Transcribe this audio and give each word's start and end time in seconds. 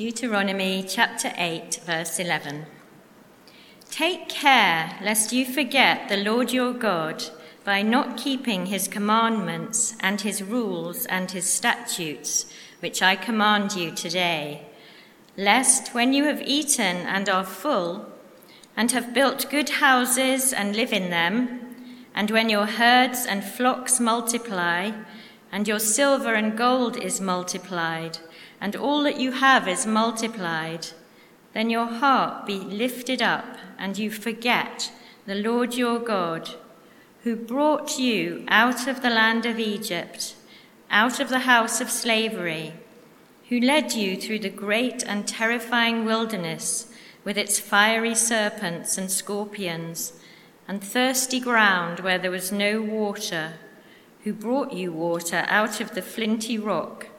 Deuteronomy 0.00 0.82
chapter 0.82 1.30
8, 1.36 1.80
verse 1.84 2.18
11. 2.18 2.64
Take 3.90 4.30
care 4.30 4.98
lest 5.02 5.30
you 5.30 5.44
forget 5.44 6.08
the 6.08 6.16
Lord 6.16 6.50
your 6.52 6.72
God 6.72 7.22
by 7.64 7.82
not 7.82 8.16
keeping 8.16 8.64
his 8.64 8.88
commandments 8.88 9.94
and 10.00 10.22
his 10.22 10.42
rules 10.42 11.04
and 11.04 11.30
his 11.30 11.44
statutes, 11.44 12.50
which 12.78 13.02
I 13.02 13.14
command 13.14 13.74
you 13.74 13.90
today, 13.90 14.62
lest 15.36 15.92
when 15.92 16.14
you 16.14 16.24
have 16.24 16.40
eaten 16.40 16.96
and 16.96 17.28
are 17.28 17.44
full, 17.44 18.06
and 18.74 18.92
have 18.92 19.12
built 19.12 19.50
good 19.50 19.68
houses 19.68 20.54
and 20.54 20.74
live 20.74 20.94
in 20.94 21.10
them, 21.10 21.76
and 22.14 22.30
when 22.30 22.48
your 22.48 22.64
herds 22.64 23.26
and 23.26 23.44
flocks 23.44 24.00
multiply, 24.00 24.92
and 25.52 25.68
your 25.68 25.78
silver 25.78 26.32
and 26.32 26.56
gold 26.56 26.96
is 26.96 27.20
multiplied, 27.20 28.16
and 28.60 28.76
all 28.76 29.02
that 29.02 29.18
you 29.18 29.32
have 29.32 29.66
is 29.66 29.86
multiplied, 29.86 30.88
then 31.54 31.70
your 31.70 31.86
heart 31.86 32.46
be 32.46 32.58
lifted 32.58 33.22
up, 33.22 33.56
and 33.78 33.98
you 33.98 34.10
forget 34.10 34.92
the 35.26 35.34
Lord 35.34 35.74
your 35.74 35.98
God, 35.98 36.50
who 37.22 37.36
brought 37.36 37.98
you 37.98 38.44
out 38.48 38.86
of 38.86 39.02
the 39.02 39.10
land 39.10 39.46
of 39.46 39.58
Egypt, 39.58 40.34
out 40.90 41.20
of 41.20 41.28
the 41.28 41.40
house 41.40 41.80
of 41.80 41.90
slavery, 41.90 42.74
who 43.48 43.60
led 43.60 43.92
you 43.92 44.16
through 44.16 44.38
the 44.38 44.50
great 44.50 45.02
and 45.04 45.26
terrifying 45.26 46.04
wilderness 46.04 46.92
with 47.24 47.36
its 47.36 47.58
fiery 47.58 48.14
serpents 48.14 48.96
and 48.96 49.10
scorpions, 49.10 50.12
and 50.68 50.82
thirsty 50.82 51.40
ground 51.40 52.00
where 52.00 52.18
there 52.18 52.30
was 52.30 52.52
no 52.52 52.80
water, 52.80 53.54
who 54.24 54.32
brought 54.32 54.72
you 54.72 54.92
water 54.92 55.44
out 55.48 55.80
of 55.80 55.94
the 55.94 56.02
flinty 56.02 56.58
rock 56.58 57.09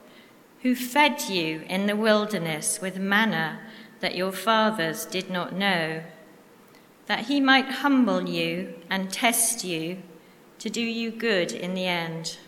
who 0.62 0.76
fed 0.76 1.28
you 1.28 1.64
in 1.68 1.86
the 1.86 1.96
wilderness 1.96 2.80
with 2.80 2.96
manna 2.96 3.60
that 4.00 4.14
your 4.14 4.32
fathers 4.32 5.04
did 5.04 5.28
not 5.28 5.52
know, 5.52 6.02
that 7.06 7.26
he 7.26 7.40
might 7.40 7.66
humble 7.66 8.28
you 8.28 8.72
and 8.88 9.12
test 9.12 9.64
you 9.64 9.98
to 10.60 10.70
do 10.70 10.80
you 10.80 11.10
good 11.10 11.50
in 11.50 11.74
the 11.74 11.86
end. 11.86 12.38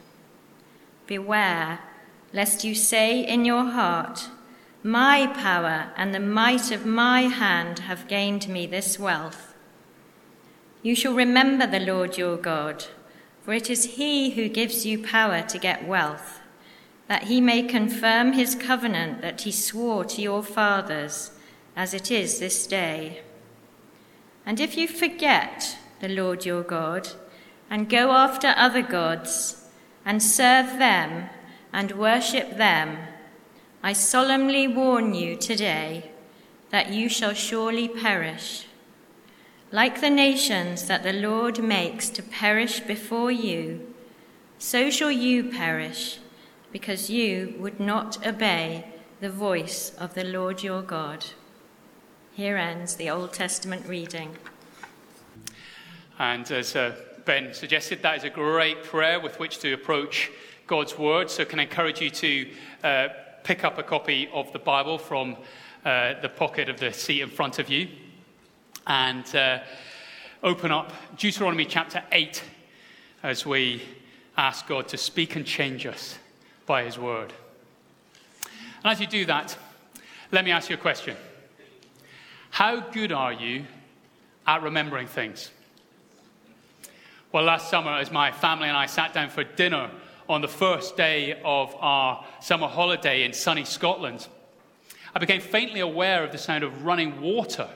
Beware 1.07 1.81
lest 2.33 2.65
you 2.65 2.75
say 2.75 3.20
in 3.20 3.45
your 3.45 3.65
heart, 3.65 4.29
My 4.83 5.27
power 5.27 5.92
and 5.97 6.15
the 6.15 6.20
might 6.20 6.70
of 6.70 6.87
my 6.87 7.23
hand 7.23 7.81
have 7.81 8.07
gained 8.07 8.48
me 8.48 8.67
this 8.67 8.97
wealth. 8.97 9.55
You 10.83 10.95
shall 10.95 11.15
remember 11.15 11.67
the 11.67 11.81
Lord 11.81 12.17
your 12.17 12.37
God, 12.37 12.85
for 13.42 13.55
it 13.55 13.69
is 13.69 13.97
he 13.97 14.31
who 14.31 14.48
gives 14.48 14.87
you 14.87 15.03
power 15.03 15.42
to 15.42 15.59
get 15.59 15.89
wealth 15.89 16.41
that 17.07 17.25
he 17.25 17.41
may 17.41 17.63
confirm 17.63 18.33
his 18.33 18.55
covenant 18.55 19.21
that 19.21 19.43
he 19.43 19.53
swore 19.53 20.05
to 20.05 20.23
your 20.23 20.43
fathers, 20.43 21.33
as 21.77 21.93
it 21.93 22.11
is 22.11 22.39
this 22.39 22.67
day. 22.67 23.21
And 24.47 24.61
if 24.61 24.77
you 24.77 24.89
forget 24.89 25.77
the 26.01 26.09
Lord 26.09 26.47
your 26.47 26.63
God, 26.63 27.09
and 27.71 27.89
go 27.89 28.13
after 28.13 28.55
other 28.57 28.83
gods, 28.83 29.67
and 30.05 30.23
serve 30.23 30.79
them, 30.79 31.29
and 31.73 31.93
worship 31.93 32.57
them, 32.57 32.99
I 33.83 33.93
solemnly 33.93 34.67
warn 34.67 35.15
you 35.15 35.37
today 35.37 36.11
that 36.71 36.91
you 36.91 37.09
shall 37.09 37.35
surely 37.35 37.89
perish. 37.89 38.67
Like 39.71 40.01
the 40.01 40.11
nations 40.11 40.87
that 40.87 41.03
the 41.03 41.13
Lord 41.13 41.63
makes 41.63 42.09
to 42.11 42.23
perish 42.23 42.81
before 42.81 43.31
you, 43.31 43.95
so 44.59 44.89
shall 44.89 45.11
you 45.11 45.45
perish 45.51 46.19
because 46.75 47.08
you 47.08 47.55
would 47.61 47.78
not 47.78 48.27
obey 48.27 48.84
the 49.20 49.30
voice 49.30 49.92
of 49.97 50.12
the 50.14 50.25
Lord 50.25 50.61
your 50.61 50.83
God. 50.83 51.25
Here 52.33 52.56
ends 52.56 52.97
the 52.97 53.11
Old 53.11 53.33
Testament 53.33 53.86
reading. 53.86 54.36
And 56.19 56.50
as 56.50 56.75
uh, 56.75 56.97
Ben 57.27 57.55
suggested, 57.55 58.02
that 58.02 58.18
is 58.18 58.24
a 58.24 58.29
great 58.29 58.83
prayer 58.83 59.20
with 59.20 59.39
which 59.39 59.61
to 59.61 59.73
approach 59.73 60.33
God's 60.67 60.98
Word. 60.98 61.30
So, 61.30 61.45
can 61.45 61.61
I 61.61 61.63
encourage 61.63 62.01
you 62.01 62.11
to 62.11 62.51
uh, 62.83 63.08
pick 63.45 63.63
up 63.63 63.79
a 63.79 63.84
copy 63.84 64.29
of 64.33 64.52
the 64.52 64.58
Bible 64.58 64.98
from 64.98 65.36
uh, 65.84 66.20
the 66.23 66.29
pocket 66.29 66.68
of 66.68 66.80
the 66.80 66.92
seat 66.92 67.20
in 67.20 67.30
front 67.30 67.61
of 67.61 67.70
you 67.70 67.86
and 68.89 69.36
uh, 69.36 69.61
open 70.42 70.73
up 70.73 70.92
Deuteronomy 71.17 71.67
chapter 71.67 72.02
8 72.11 72.42
as 73.23 73.46
we 73.46 73.80
ask 74.36 74.67
God 74.67 74.89
to 74.89 74.96
speak 74.96 75.36
and 75.36 75.46
change 75.46 75.86
us 75.86 76.18
by 76.67 76.85
His 76.85 76.98
Word. 76.98 77.33
And 78.83 78.92
as 78.92 79.01
you 79.01 79.07
do 79.07 79.25
that, 79.27 79.57
let 80.30 80.45
me 80.45 80.51
ask 80.51 80.69
you 80.69 80.77
a 80.77 80.79
question 80.79 81.17
How 82.51 82.80
good 82.80 83.13
are 83.13 83.33
you 83.33 83.64
at 84.47 84.63
remembering 84.63 85.07
things? 85.07 85.51
Well, 87.33 87.45
last 87.45 87.69
summer, 87.69 87.92
as 87.92 88.13
my 88.13 88.30
family 88.30 88.69
and 88.69 88.77
I 88.77 88.86
sat 88.86 89.13
down 89.13 89.29
for 89.29 89.42
dinner 89.42 89.91
on 90.29 90.41
the 90.41 90.48
first 90.48 90.97
day 90.97 91.41
of 91.45 91.75
our 91.80 92.25
summer 92.41 92.69
holiday 92.69 93.25
in 93.25 93.33
sunny 93.33 93.64
Scotland, 93.64 94.29
I 95.14 95.19
became 95.19 95.41
faintly 95.41 95.81
aware 95.81 96.25
of 96.25 96.33
the 96.33 96.39
sound 96.39 96.64
of 96.64 96.85
running 96.85 97.20
water. 97.20 97.69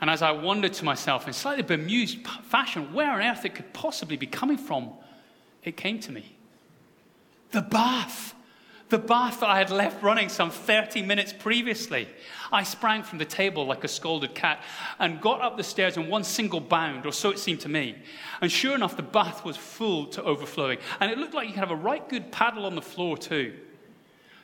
And 0.00 0.10
as 0.10 0.22
I 0.22 0.30
wondered 0.30 0.74
to 0.74 0.84
myself 0.84 1.26
in 1.26 1.32
slightly 1.32 1.62
bemused 1.62 2.26
fashion 2.26 2.92
where 2.92 3.10
on 3.10 3.22
earth 3.22 3.44
it 3.44 3.54
could 3.54 3.72
possibly 3.72 4.16
be 4.16 4.26
coming 4.26 4.58
from, 4.58 4.92
it 5.62 5.76
came 5.76 5.98
to 6.00 6.12
me. 6.12 6.35
The 7.52 7.62
bath. 7.62 8.34
The 8.88 8.98
bath 8.98 9.40
that 9.40 9.48
I 9.48 9.58
had 9.58 9.70
left 9.70 10.00
running 10.02 10.28
some 10.28 10.50
30 10.50 11.02
minutes 11.02 11.32
previously. 11.32 12.06
I 12.52 12.62
sprang 12.62 13.02
from 13.02 13.18
the 13.18 13.24
table 13.24 13.66
like 13.66 13.82
a 13.82 13.88
scalded 13.88 14.34
cat 14.34 14.62
and 15.00 15.20
got 15.20 15.40
up 15.40 15.56
the 15.56 15.64
stairs 15.64 15.96
in 15.96 16.08
one 16.08 16.22
single 16.22 16.60
bound, 16.60 17.04
or 17.04 17.12
so 17.12 17.30
it 17.30 17.40
seemed 17.40 17.60
to 17.60 17.68
me. 17.68 17.96
And 18.40 18.50
sure 18.50 18.76
enough, 18.76 18.96
the 18.96 19.02
bath 19.02 19.44
was 19.44 19.56
full 19.56 20.06
to 20.08 20.22
overflowing. 20.22 20.78
And 21.00 21.10
it 21.10 21.18
looked 21.18 21.34
like 21.34 21.48
you 21.48 21.54
could 21.54 21.60
have 21.60 21.72
a 21.72 21.76
right 21.76 22.08
good 22.08 22.30
paddle 22.30 22.64
on 22.64 22.76
the 22.76 22.82
floor, 22.82 23.18
too. 23.18 23.54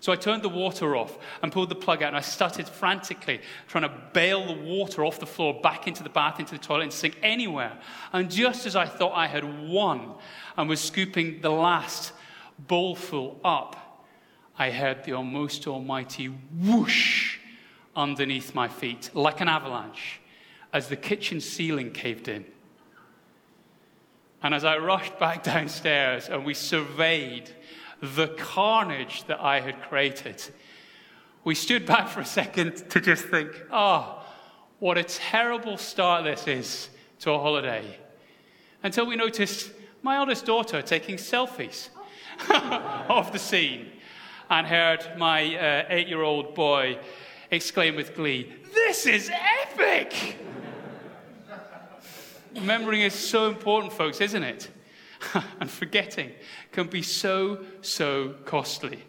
So 0.01 0.11
I 0.11 0.17
turned 0.17 0.43
the 0.43 0.49
water 0.49 0.97
off 0.97 1.17
and 1.43 1.53
pulled 1.53 1.69
the 1.69 1.77
plug 1.77 2.03
out, 2.03 2.09
and 2.09 2.17
I 2.17 2.23
started 2.23 2.67
frantically 2.67 3.41
trying 3.69 3.85
to 3.85 3.95
bail 4.13 4.45
the 4.45 4.61
water 4.61 5.05
off 5.05 5.21
the 5.21 5.27
floor 5.27 5.61
back 5.63 5.87
into 5.87 6.03
the 6.03 6.09
bath, 6.09 6.41
into 6.41 6.55
the 6.55 6.59
toilet, 6.59 6.83
and 6.83 6.93
sink 6.93 7.17
anywhere. 7.23 7.79
And 8.13 8.29
just 8.29 8.67
as 8.67 8.75
I 8.75 8.87
thought 8.87 9.13
I 9.15 9.29
had 9.29 9.69
won 9.69 10.15
and 10.57 10.69
was 10.69 10.81
scooping 10.81 11.41
the 11.41 11.51
last 11.51 12.13
bowlful 12.67 13.41
up, 13.45 14.07
I 14.59 14.71
heard 14.71 15.05
the 15.05 15.13
almost 15.13 15.67
almighty 15.67 16.27
whoosh 16.27 17.39
underneath 17.97 18.55
my 18.55 18.69
feet, 18.69 19.11
like 19.15 19.41
an 19.41 19.49
avalanche, 19.49 20.21
as 20.73 20.89
the 20.89 20.97
kitchen 20.97 21.41
ceiling 21.41 21.93
caved 21.93 22.29
in. 22.29 22.45
And 24.43 24.55
as 24.55 24.65
I 24.65 24.79
rushed 24.79 25.19
back 25.19 25.43
downstairs 25.55 26.29
and 26.29 26.45
we 26.45 26.55
surveyed 26.55 27.51
the 28.01 28.29
carnage 28.29 29.25
that 29.25 29.41
I 29.41 29.61
had 29.61 29.81
created, 29.83 30.43
we 31.45 31.55
stood 31.55 31.87
back 31.87 32.09
for 32.09 32.21
a 32.21 32.25
second 32.25 32.89
to 32.91 33.01
just 33.01 33.25
think, 33.25 33.51
oh, 33.71 34.23
what 34.79 34.99
a 34.99 35.05
terrible 35.05 35.77
start 35.77 36.25
this 36.25 36.47
is 36.49 36.89
to 37.21 37.31
a 37.31 37.39
holiday. 37.39 37.85
Until 38.83 39.07
we 39.07 39.17
noticed 39.17 39.71
my 40.03 40.17
eldest 40.17 40.45
daughter 40.45 40.83
taking 40.83 41.17
selfies. 41.17 41.89
of 43.09 43.33
the 43.33 43.39
scene 43.39 43.91
and 44.51 44.67
heard 44.67 45.17
my 45.17 45.57
uh, 45.57 45.85
eight 45.89 46.09
year 46.09 46.23
old 46.23 46.55
boy 46.55 46.99
exclaim 47.51 47.97
with 47.97 48.15
glee, 48.15 48.53
This 48.75 49.07
is 49.07 49.31
epic! 49.33 50.37
Remembering 52.55 53.03
is 53.03 53.15
so 53.15 53.49
important, 53.49 53.93
folks, 53.93 54.21
isn't 54.21 54.43
it? 54.43 54.71
and 55.61 55.71
forgetting 55.71 56.33
can 56.73 56.89
be 56.89 57.03
so, 57.03 57.65
so 57.81 58.35
costly. 58.45 59.03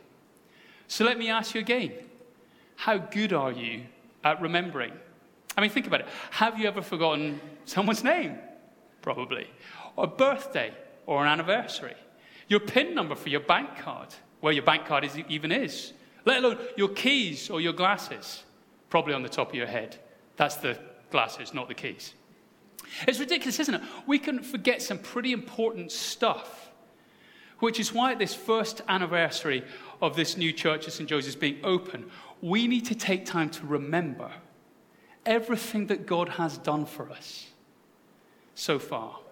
So 0.87 1.05
let 1.05 1.17
me 1.17 1.29
ask 1.29 1.55
you 1.55 1.61
again 1.61 1.91
how 2.75 2.97
good 2.97 3.33
are 3.33 3.51
you 3.51 3.83
at 4.23 4.41
remembering? 4.41 4.93
I 5.57 5.61
mean, 5.61 5.69
think 5.69 5.87
about 5.87 6.01
it. 6.01 6.07
Have 6.31 6.59
you 6.59 6.67
ever 6.67 6.81
forgotten 6.81 7.39
someone's 7.65 8.03
name? 8.03 8.37
Probably. 9.01 9.47
Or 9.95 10.05
a 10.05 10.07
birthday 10.07 10.73
or 11.05 11.23
an 11.23 11.29
anniversary? 11.29 11.95
Your 12.53 12.59
PIN 12.59 12.93
number 12.93 13.15
for 13.15 13.29
your 13.29 13.39
bank 13.39 13.79
card, 13.79 14.13
where 14.39 14.53
your 14.53 14.61
bank 14.61 14.85
card 14.85 15.03
is, 15.03 15.17
even 15.27 15.51
is, 15.51 15.91
let 16.23 16.43
alone 16.43 16.59
your 16.77 16.89
keys 16.89 17.49
or 17.49 17.59
your 17.59 17.73
glasses, 17.73 18.43
probably 18.91 19.15
on 19.15 19.23
the 19.23 19.29
top 19.29 19.49
of 19.49 19.55
your 19.55 19.65
head. 19.65 19.97
That's 20.37 20.57
the 20.57 20.77
glasses, 21.09 21.51
not 21.51 21.67
the 21.67 21.73
keys. 21.73 22.13
It's 23.07 23.19
ridiculous, 23.19 23.59
isn't 23.59 23.73
it? 23.73 23.81
We 24.05 24.19
can 24.19 24.43
forget 24.43 24.83
some 24.83 24.99
pretty 24.99 25.31
important 25.31 25.91
stuff, 25.91 26.69
which 27.57 27.79
is 27.79 27.91
why 27.91 28.11
at 28.11 28.19
this 28.19 28.35
first 28.35 28.83
anniversary 28.87 29.63
of 29.99 30.15
this 30.15 30.37
new 30.37 30.53
church 30.53 30.85
at 30.85 30.93
St. 30.93 31.09
Joseph's 31.09 31.35
being 31.35 31.57
open, 31.63 32.05
we 32.39 32.67
need 32.67 32.85
to 32.85 32.93
take 32.93 33.25
time 33.25 33.49
to 33.49 33.65
remember 33.65 34.29
everything 35.25 35.87
that 35.87 36.05
God 36.05 36.29
has 36.29 36.59
done 36.59 36.85
for 36.85 37.09
us 37.09 37.47
so 38.53 38.77
far. 38.77 39.22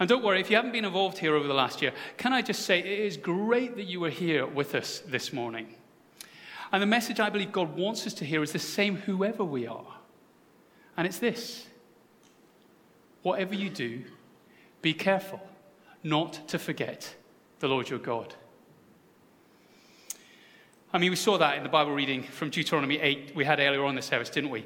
And 0.00 0.08
don't 0.08 0.22
worry, 0.22 0.40
if 0.40 0.50
you 0.50 0.56
haven't 0.56 0.72
been 0.72 0.84
involved 0.84 1.18
here 1.18 1.34
over 1.34 1.46
the 1.46 1.54
last 1.54 1.82
year, 1.82 1.92
can 2.16 2.32
I 2.32 2.42
just 2.42 2.62
say 2.62 2.78
it 2.78 2.86
is 2.86 3.16
great 3.16 3.76
that 3.76 3.84
you 3.84 4.04
are 4.04 4.10
here 4.10 4.46
with 4.46 4.74
us 4.74 5.00
this 5.00 5.32
morning. 5.32 5.74
And 6.70 6.82
the 6.82 6.86
message 6.86 7.18
I 7.18 7.30
believe 7.30 7.50
God 7.50 7.76
wants 7.76 8.06
us 8.06 8.14
to 8.14 8.24
hear 8.24 8.42
is 8.42 8.52
the 8.52 8.58
same 8.58 8.96
whoever 8.96 9.42
we 9.42 9.66
are. 9.66 9.96
And 10.96 11.06
it's 11.06 11.18
this 11.18 11.66
whatever 13.22 13.54
you 13.54 13.68
do, 13.68 14.04
be 14.80 14.94
careful 14.94 15.40
not 16.02 16.46
to 16.48 16.58
forget 16.58 17.14
the 17.58 17.68
Lord 17.68 17.90
your 17.90 17.98
God. 17.98 18.34
I 20.92 20.98
mean, 20.98 21.10
we 21.10 21.16
saw 21.16 21.36
that 21.36 21.58
in 21.58 21.62
the 21.62 21.68
Bible 21.68 21.92
reading 21.92 22.22
from 22.22 22.48
Deuteronomy 22.48 22.98
8 22.98 23.32
we 23.34 23.44
had 23.44 23.60
earlier 23.60 23.84
on 23.84 23.94
the 23.94 24.02
service, 24.02 24.30
didn't 24.30 24.50
we? 24.50 24.64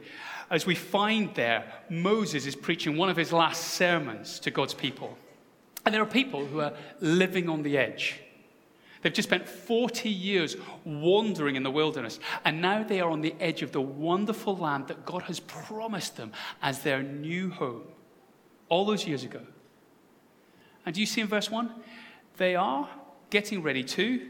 As 0.51 0.67
we 0.67 0.77
find 0.77 1.35
there, 1.35 1.65
Moses 1.91 2.47
is 2.47 2.55
preaching 2.55 2.97
one 2.97 3.09
of 3.09 3.17
his 3.17 3.33
last 3.33 3.73
sermons 3.75 4.39
to 4.41 4.51
God's 4.53 4.75
people. 4.75 5.19
And 5.85 5.93
there 5.93 6.01
are 6.01 6.07
people 6.07 6.47
who 6.47 6.61
are 6.61 6.75
living 7.01 7.49
on 7.49 7.63
the 7.63 7.77
edge. 7.77 8.21
They've 9.01 9.13
just 9.13 9.29
spent 9.29 9.49
40 9.49 10.09
years 10.09 10.57
wandering 10.85 11.57
in 11.57 11.65
the 11.65 11.73
wilderness, 11.73 12.21
and 12.45 12.63
now 12.63 12.85
they 12.85 13.01
are 13.01 13.11
on 13.11 13.21
the 13.21 13.35
edge 13.41 13.63
of 13.63 13.73
the 13.73 13.81
wonderful 13.81 14.57
land 14.57 14.87
that 14.89 15.05
God 15.05 15.23
has 15.23 15.41
promised 15.41 16.17
them 16.17 16.31
as 16.63 16.83
their 16.83 17.03
new 17.03 17.51
home 17.51 17.83
all 18.69 18.85
those 18.85 19.09
years 19.09 19.25
ago. 19.25 19.41
And 20.87 20.95
do 20.95 21.01
you 21.01 21.07
see 21.07 21.21
in 21.21 21.27
verse 21.27 21.51
1? 21.51 21.73
They 22.37 22.55
are 22.55 22.89
getting 23.31 23.63
ready 23.63 23.83
to 23.83 24.29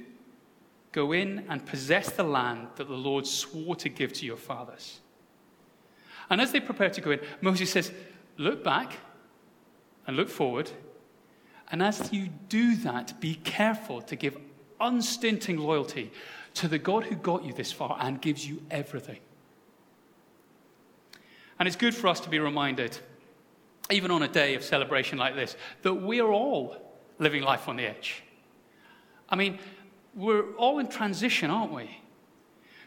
go 0.92 1.12
in 1.12 1.44
and 1.48 1.64
possess 1.64 2.10
the 2.10 2.22
land 2.22 2.68
that 2.76 2.86
the 2.86 2.94
Lord 2.94 3.26
swore 3.26 3.74
to 3.76 3.88
give 3.88 4.12
to 4.14 4.26
your 4.26 4.36
fathers. 4.36 5.00
And 6.30 6.40
as 6.40 6.52
they 6.52 6.60
prepare 6.60 6.90
to 6.90 7.00
go 7.00 7.10
in, 7.10 7.20
Moses 7.40 7.70
says, 7.70 7.92
Look 8.38 8.64
back 8.64 8.92
and 10.06 10.16
look 10.16 10.28
forward. 10.28 10.70
And 11.70 11.82
as 11.82 12.12
you 12.12 12.28
do 12.48 12.76
that, 12.76 13.20
be 13.20 13.34
careful 13.34 14.02
to 14.02 14.16
give 14.16 14.36
unstinting 14.80 15.58
loyalty 15.58 16.10
to 16.54 16.68
the 16.68 16.78
God 16.78 17.04
who 17.04 17.16
got 17.16 17.44
you 17.44 17.52
this 17.52 17.72
far 17.72 17.96
and 18.00 18.20
gives 18.20 18.46
you 18.46 18.62
everything. 18.70 19.20
And 21.58 21.66
it's 21.66 21.76
good 21.76 21.94
for 21.94 22.08
us 22.08 22.20
to 22.20 22.28
be 22.28 22.38
reminded, 22.38 22.98
even 23.90 24.10
on 24.10 24.22
a 24.22 24.28
day 24.28 24.54
of 24.54 24.64
celebration 24.64 25.18
like 25.18 25.34
this, 25.34 25.56
that 25.82 25.94
we 25.94 26.20
are 26.20 26.32
all 26.32 26.76
living 27.18 27.42
life 27.42 27.68
on 27.68 27.76
the 27.76 27.84
edge. 27.84 28.22
I 29.28 29.36
mean, 29.36 29.58
we're 30.14 30.52
all 30.54 30.78
in 30.78 30.88
transition, 30.88 31.50
aren't 31.50 31.72
we? 31.72 31.98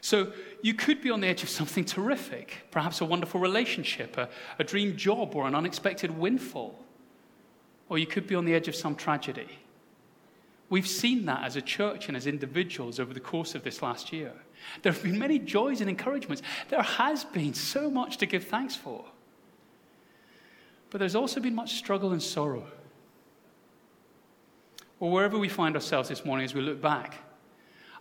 So 0.00 0.32
you 0.62 0.74
could 0.74 1.00
be 1.02 1.10
on 1.10 1.20
the 1.20 1.26
edge 1.26 1.42
of 1.42 1.48
something 1.48 1.84
terrific, 1.96 2.66
perhaps 2.70 3.00
a 3.00 3.04
wonderful 3.04 3.40
relationship, 3.40 4.16
a, 4.16 4.28
a 4.58 4.64
dream 4.64 4.96
job, 4.96 5.34
or 5.34 5.46
an 5.46 5.54
unexpected 5.54 6.16
windfall. 6.16 6.84
Or 7.88 7.98
you 7.98 8.06
could 8.06 8.26
be 8.26 8.34
on 8.34 8.44
the 8.44 8.54
edge 8.54 8.68
of 8.68 8.74
some 8.74 8.94
tragedy. 8.94 9.58
We've 10.68 10.86
seen 10.86 11.26
that 11.26 11.44
as 11.44 11.56
a 11.56 11.62
church 11.62 12.08
and 12.08 12.16
as 12.16 12.26
individuals 12.26 12.98
over 12.98 13.14
the 13.14 13.20
course 13.20 13.54
of 13.54 13.62
this 13.62 13.82
last 13.82 14.12
year. 14.12 14.32
There 14.82 14.92
have 14.92 15.02
been 15.02 15.18
many 15.18 15.38
joys 15.38 15.80
and 15.80 15.88
encouragements. 15.88 16.42
There 16.68 16.82
has 16.82 17.24
been 17.24 17.54
so 17.54 17.88
much 17.88 18.16
to 18.18 18.26
give 18.26 18.44
thanks 18.44 18.74
for. 18.74 19.04
But 20.90 20.98
there's 20.98 21.14
also 21.14 21.40
been 21.40 21.54
much 21.54 21.74
struggle 21.74 22.12
and 22.12 22.22
sorrow. 22.22 22.66
Or 24.98 25.10
wherever 25.10 25.38
we 25.38 25.48
find 25.48 25.74
ourselves 25.74 26.08
this 26.08 26.24
morning 26.24 26.44
as 26.44 26.54
we 26.54 26.60
look 26.60 26.80
back, 26.80 27.14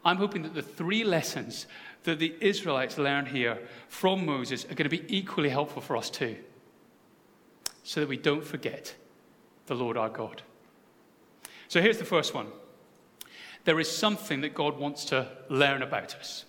I'm 0.03 0.17
hoping 0.17 0.43
that 0.43 0.53
the 0.53 0.61
three 0.61 1.03
lessons 1.03 1.65
that 2.03 2.19
the 2.19 2.35
Israelites 2.39 2.97
learned 2.97 3.29
here 3.29 3.59
from 3.87 4.25
Moses 4.25 4.63
are 4.65 4.75
going 4.75 4.89
to 4.89 4.97
be 4.97 5.03
equally 5.07 5.49
helpful 5.49 5.81
for 5.81 5.97
us 5.97 6.09
too, 6.09 6.37
so 7.83 7.99
that 7.99 8.09
we 8.09 8.17
don't 8.17 8.43
forget 8.43 8.95
the 9.65 9.75
Lord 9.75 9.97
our 9.97 10.09
God. 10.09 10.43
So 11.67 11.81
here's 11.81 11.97
the 11.97 12.05
first 12.05 12.33
one 12.33 12.47
there 13.65 13.79
is 13.79 13.89
something 13.89 14.41
that 14.41 14.53
God 14.53 14.77
wants 14.77 15.05
to 15.05 15.27
learn 15.49 15.81
about 15.81 16.15
us. 16.15 16.45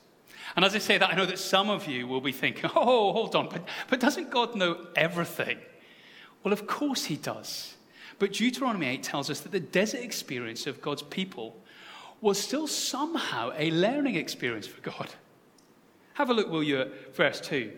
And 0.55 0.65
as 0.65 0.75
I 0.75 0.79
say 0.79 0.99
that, 0.99 1.11
I 1.11 1.17
know 1.17 1.27
that 1.27 1.39
some 1.39 1.71
of 1.71 1.87
you 1.89 2.07
will 2.07 2.21
be 2.21 2.33
thinking, 2.33 2.71
oh, 2.77 3.13
hold 3.13 3.35
on, 3.35 3.49
but, 3.49 3.65
but 3.89 4.01
doesn't 4.01 4.31
God 4.31 4.55
know 4.55 4.87
everything? 4.95 5.59
Well, 6.43 6.53
of 6.53 6.67
course 6.67 7.07
he 7.07 7.17
does. 7.17 7.76
But 8.19 8.33
Deuteronomy 8.33 8.87
8 8.87 9.03
tells 9.03 9.31
us 9.31 9.41
that 9.41 9.53
the 9.53 9.61
desert 9.61 10.01
experience 10.01 10.67
of 10.67 10.81
God's 10.81 11.03
people 11.03 11.57
was 12.21 12.39
still 12.39 12.67
somehow 12.67 13.53
a 13.57 13.71
learning 13.71 14.15
experience 14.17 14.67
for 14.67 14.81
God. 14.81 15.11
Have 16.15 16.31
a 16.31 16.35
look, 16.35 16.49
will 16.49 16.63
you, 16.63 16.81
at 16.81 17.15
verse 17.15 17.41
2. 17.41 17.73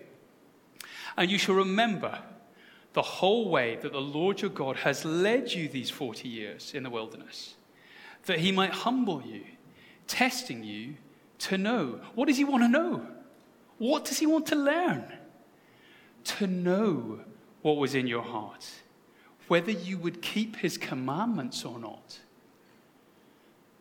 And 1.16 1.30
you 1.30 1.38
shall 1.38 1.56
remember 1.56 2.20
the 2.92 3.02
whole 3.02 3.48
way 3.50 3.76
that 3.82 3.92
the 3.92 4.00
Lord 4.00 4.40
your 4.40 4.50
God 4.50 4.76
has 4.76 5.04
led 5.04 5.52
you 5.52 5.68
these 5.68 5.90
40 5.90 6.28
years 6.28 6.72
in 6.72 6.84
the 6.84 6.90
wilderness, 6.90 7.54
that 8.26 8.38
he 8.38 8.52
might 8.52 8.70
humble 8.70 9.22
you, 9.22 9.42
testing 10.06 10.62
you 10.62 10.94
to 11.38 11.58
know. 11.58 12.00
What 12.14 12.28
does 12.28 12.36
he 12.36 12.44
want 12.44 12.62
to 12.62 12.68
know? 12.68 13.06
What 13.78 14.04
does 14.04 14.18
he 14.18 14.26
want 14.26 14.46
to 14.46 14.56
learn? 14.56 15.12
To 16.24 16.46
know 16.46 17.20
what 17.62 17.76
was 17.76 17.94
in 17.94 18.06
your 18.06 18.22
heart 18.22 18.66
whether 19.48 19.72
you 19.72 19.98
would 19.98 20.22
keep 20.22 20.56
his 20.56 20.78
commandments 20.78 21.64
or 21.64 21.78
not. 21.78 22.18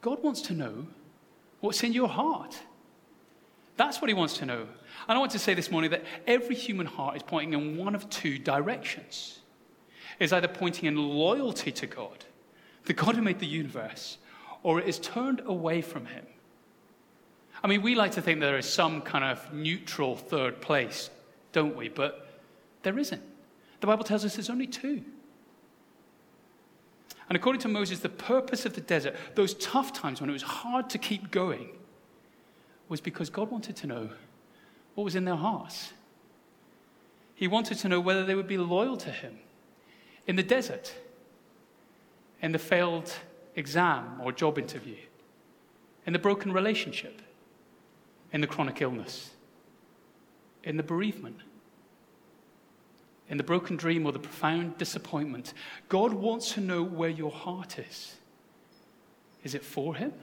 God 0.02 0.24
wants 0.24 0.42
to 0.44 0.54
know 0.54 0.88
what's 1.60 1.84
in 1.84 1.94
your 1.94 2.08
heart. 2.08 2.58
That's 3.76 4.02
what 4.02 4.10
he 4.10 4.14
wants 4.14 4.38
to 4.38 4.46
know. 4.46 4.62
And 5.08 5.16
I 5.16 5.20
want 5.20 5.32
to 5.34 5.40
say 5.40 5.54
this 5.54 5.70
morning 5.70 5.92
that 5.92 6.04
every 6.26 6.56
human 6.56 6.88
heart 6.88 7.16
is 7.18 7.24
pointing 7.24 7.54
in 7.54 7.78
one 7.78 7.94
of 7.94 8.10
two 8.10 8.40
directions. 8.40 9.40
It's 10.20 10.34
either 10.34 10.48
pointing 10.48 10.86
in 10.86 10.96
loyalty 10.96 11.72
to 11.74 11.86
God, 11.86 12.26
the 12.86 12.94
God 12.94 13.16
who 13.16 13.22
made 13.22 13.40
the 13.40 13.46
universe, 13.46 14.18
or 14.64 14.80
it 14.80 14.88
is 14.88 14.98
turned 14.98 15.42
away 15.46 15.82
from 15.82 16.06
him. 16.08 16.26
I 17.64 17.68
mean, 17.68 17.82
we 17.82 17.96
like 17.96 18.12
to 18.14 18.22
think 18.22 18.40
there 18.40 18.58
is 18.58 18.68
some 18.68 19.02
kind 19.02 19.24
of 19.24 19.54
neutral 19.54 20.16
third 20.16 20.62
place, 20.62 21.10
don't 21.52 21.76
we? 21.76 21.90
But 21.90 22.28
there 22.84 22.98
isn't. 22.98 23.22
The 23.80 23.88
Bible 23.88 24.04
tells 24.04 24.26
us 24.26 24.36
there's 24.36 24.50
only 24.50 24.68
two. 24.68 25.04
And 27.30 27.36
according 27.36 27.62
to 27.62 27.68
Moses, 27.68 28.00
the 28.00 28.10
purpose 28.10 28.66
of 28.66 28.74
the 28.74 28.82
desert, 28.82 29.16
those 29.36 29.54
tough 29.56 29.92
times 29.94 30.22
when 30.22 30.30
it 30.30 30.34
was 30.34 30.44
hard 30.44 30.90
to 30.92 30.98
keep 30.98 31.30
going, 31.30 31.70
was 32.88 33.02
because 33.02 33.30
God 33.30 33.52
wanted 33.52 33.76
to 33.78 33.88
know 33.88 34.10
what 34.96 35.04
was 35.04 35.16
in 35.16 35.26
their 35.26 35.36
hearts. 35.36 35.92
He 37.36 37.48
wanted 37.48 37.78
to 37.80 37.90
know 37.90 38.00
whether 38.00 38.26
they 38.26 38.34
would 38.34 38.48
be 38.48 38.58
loyal 38.58 38.98
to 38.98 39.12
Him 39.12 39.38
in 40.26 40.38
the 40.38 40.44
desert, 40.44 40.94
in 42.42 42.52
the 42.52 42.60
failed 42.60 43.12
exam 43.56 44.22
or 44.22 44.32
job 44.32 44.58
interview, 44.58 44.98
in 46.06 46.14
the 46.14 46.20
broken 46.20 46.54
relationship, 46.54 47.22
in 48.32 48.42
the 48.42 48.48
chronic 48.48 48.82
illness, 48.82 49.32
in 50.64 50.78
the 50.78 50.84
bereavement 50.84 51.42
in 53.30 53.38
the 53.38 53.44
broken 53.44 53.76
dream 53.76 54.06
or 54.06 54.12
the 54.12 54.20
profound 54.20 54.78
disappointment, 54.78 55.54
God 55.90 56.14
wants 56.14 56.54
to 56.54 56.62
know 56.62 56.84
where 56.84 57.10
your 57.10 57.32
heart 57.32 57.78
is. 57.80 58.16
Is 59.44 59.54
it 59.54 59.64
for 59.64 59.96
Him 59.96 60.14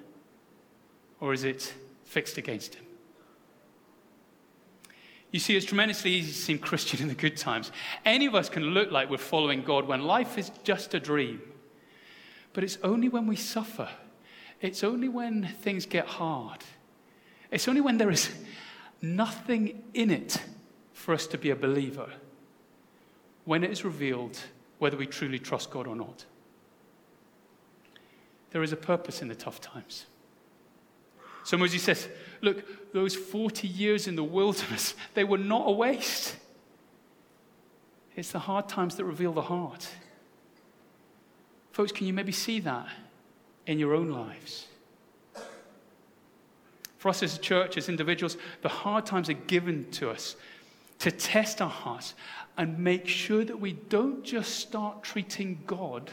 or 1.21 1.33
is 1.33 1.45
it 1.45 1.75
fixed 2.05 2.39
against 2.39 2.77
Him? 2.77 2.85
You 5.31 5.41
see, 5.41 5.57
it's 5.57 5.67
tremendously 5.67 6.13
easy 6.13 6.31
to 6.31 6.39
seem 6.39 6.59
Christian 6.59 7.01
in 7.03 7.09
the 7.09 7.15
good 7.15 7.37
times. 7.37 7.73
Any 8.05 8.27
of 8.27 8.35
us 8.35 8.49
can 8.49 8.63
look 8.67 8.93
like 8.93 9.11
we're 9.11 9.19
following 9.19 9.63
God 9.63 9.87
when 9.87 10.03
life 10.03 10.39
is 10.39 10.51
just 10.63 10.95
a 10.95 11.01
dream. 11.01 11.43
But 12.53 12.63
it's 12.63 12.79
only 12.85 13.09
when 13.09 13.27
we 13.27 13.35
suffer, 13.35 13.89
it's 14.61 14.85
only 14.85 15.09
when 15.09 15.49
things 15.61 15.87
get 15.87 16.07
hard, 16.07 16.61
it's 17.51 17.67
only 17.67 17.81
when 17.81 17.99
there 17.99 18.11
is 18.11 18.31
nothing 19.03 19.83
in 19.93 20.11
it 20.11 20.41
for 20.93 21.13
us 21.13 21.27
to 21.27 21.37
be 21.37 21.51
a 21.51 21.57
believer 21.57 22.11
when 23.45 23.65
it 23.65 23.71
is 23.71 23.85
revealed 23.85 24.39
whether 24.79 24.97
we 24.97 25.07
truly 25.07 25.39
trust 25.39 25.71
God 25.71 25.87
or 25.87 25.97
not. 25.97 26.25
There 28.51 28.63
is 28.63 28.73
a 28.73 28.77
purpose 28.77 29.23
in 29.23 29.29
the 29.29 29.35
tough 29.35 29.61
times. 29.61 30.07
So 31.45 31.57
Moses 31.57 31.83
says, 31.83 32.09
Look, 32.41 32.93
those 32.93 33.15
40 33.17 33.67
years 33.67 34.07
in 34.07 34.17
the 34.17 34.25
wilderness, 34.25 34.95
they 35.15 35.25
were 35.25 35.39
not 35.39 35.69
a 35.69 35.73
waste. 35.73 36.37
It's 38.17 38.31
the 38.31 38.39
hard 38.39 38.69
times 38.69 38.97
that 38.97 39.05
reveal 39.05 39.33
the 39.33 39.43
heart. 39.43 39.89
Folks, 41.73 41.91
can 41.91 42.07
you 42.07 42.13
maybe 42.13 42.31
see 42.31 42.61
that 42.61 42.87
in 43.67 43.79
your 43.79 43.95
own 43.95 44.11
lives? 44.11 44.69
For 46.99 47.09
us 47.09 47.23
as 47.23 47.37
a 47.37 47.41
church, 47.41 47.77
as 47.77 47.89
individuals, 47.89 48.37
the 48.63 48.69
hard 48.69 49.05
times 49.05 49.29
are 49.29 49.35
given 49.35 49.91
to 49.93 50.11
us 50.11 50.37
to 51.01 51.11
test 51.11 51.61
our 51.61 51.69
hearts 51.69 52.15
and 52.57 52.79
make 52.79 53.09
sure 53.09 53.45
that 53.45 53.59
we 53.59 53.73
don't 53.73 54.25
just 54.25 54.57
start 54.57 55.03
treating 55.03 55.63
God 55.67 56.11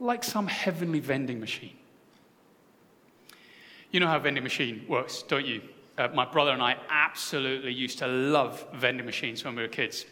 like 0.00 0.22
some 0.22 0.46
heavenly 0.46 1.00
vending 1.00 1.40
machine. 1.40 1.76
You 3.90 4.00
know 4.00 4.08
how 4.08 4.16
a 4.16 4.20
vending 4.20 4.42
machine 4.42 4.84
works, 4.88 5.22
don't 5.22 5.46
you? 5.46 5.62
Uh, 5.96 6.08
my 6.12 6.24
brother 6.24 6.50
and 6.50 6.60
I 6.60 6.76
absolutely 6.90 7.72
used 7.72 7.98
to 8.00 8.08
love 8.08 8.66
vending 8.74 9.06
machines 9.06 9.44
when 9.44 9.54
we 9.54 9.62
were 9.62 9.68
kids. 9.68 10.04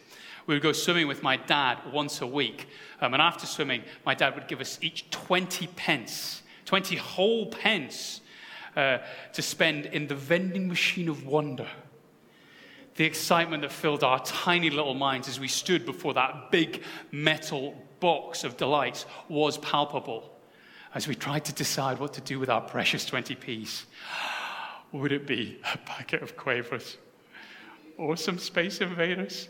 We 0.47 0.55
would 0.55 0.63
go 0.63 0.71
swimming 0.71 1.07
with 1.07 1.21
my 1.21 1.37
dad 1.37 1.79
once 1.91 2.21
a 2.21 2.27
week. 2.27 2.67
Um, 3.01 3.13
and 3.13 3.21
after 3.21 3.45
swimming, 3.45 3.83
my 4.05 4.15
dad 4.15 4.35
would 4.35 4.47
give 4.47 4.61
us 4.61 4.79
each 4.81 5.09
20 5.11 5.67
pence, 5.67 6.43
20 6.65 6.95
whole 6.95 7.47
pence 7.47 8.21
uh, 8.75 8.99
to 9.33 9.41
spend 9.41 9.85
in 9.87 10.07
the 10.07 10.15
vending 10.15 10.67
machine 10.67 11.09
of 11.09 11.25
wonder. 11.25 11.67
The 12.95 13.05
excitement 13.05 13.63
that 13.63 13.71
filled 13.71 14.03
our 14.03 14.19
tiny 14.23 14.69
little 14.69 14.93
minds 14.93 15.27
as 15.27 15.39
we 15.39 15.47
stood 15.47 15.85
before 15.85 16.13
that 16.13 16.51
big 16.51 16.83
metal 17.11 17.75
box 17.99 18.43
of 18.43 18.57
delights 18.57 19.05
was 19.29 19.57
palpable 19.57 20.29
as 20.93 21.07
we 21.07 21.15
tried 21.15 21.45
to 21.45 21.53
decide 21.53 21.99
what 21.99 22.13
to 22.13 22.21
do 22.21 22.39
with 22.39 22.49
our 22.49 22.61
precious 22.61 23.09
20p's. 23.09 23.85
Would 24.91 25.11
it 25.11 25.25
be 25.25 25.59
a 25.73 25.77
packet 25.79 26.21
of 26.21 26.37
quavers? 26.37 26.97
Or 27.97 28.15
some 28.15 28.37
space 28.37 28.79
invaders? 28.79 29.49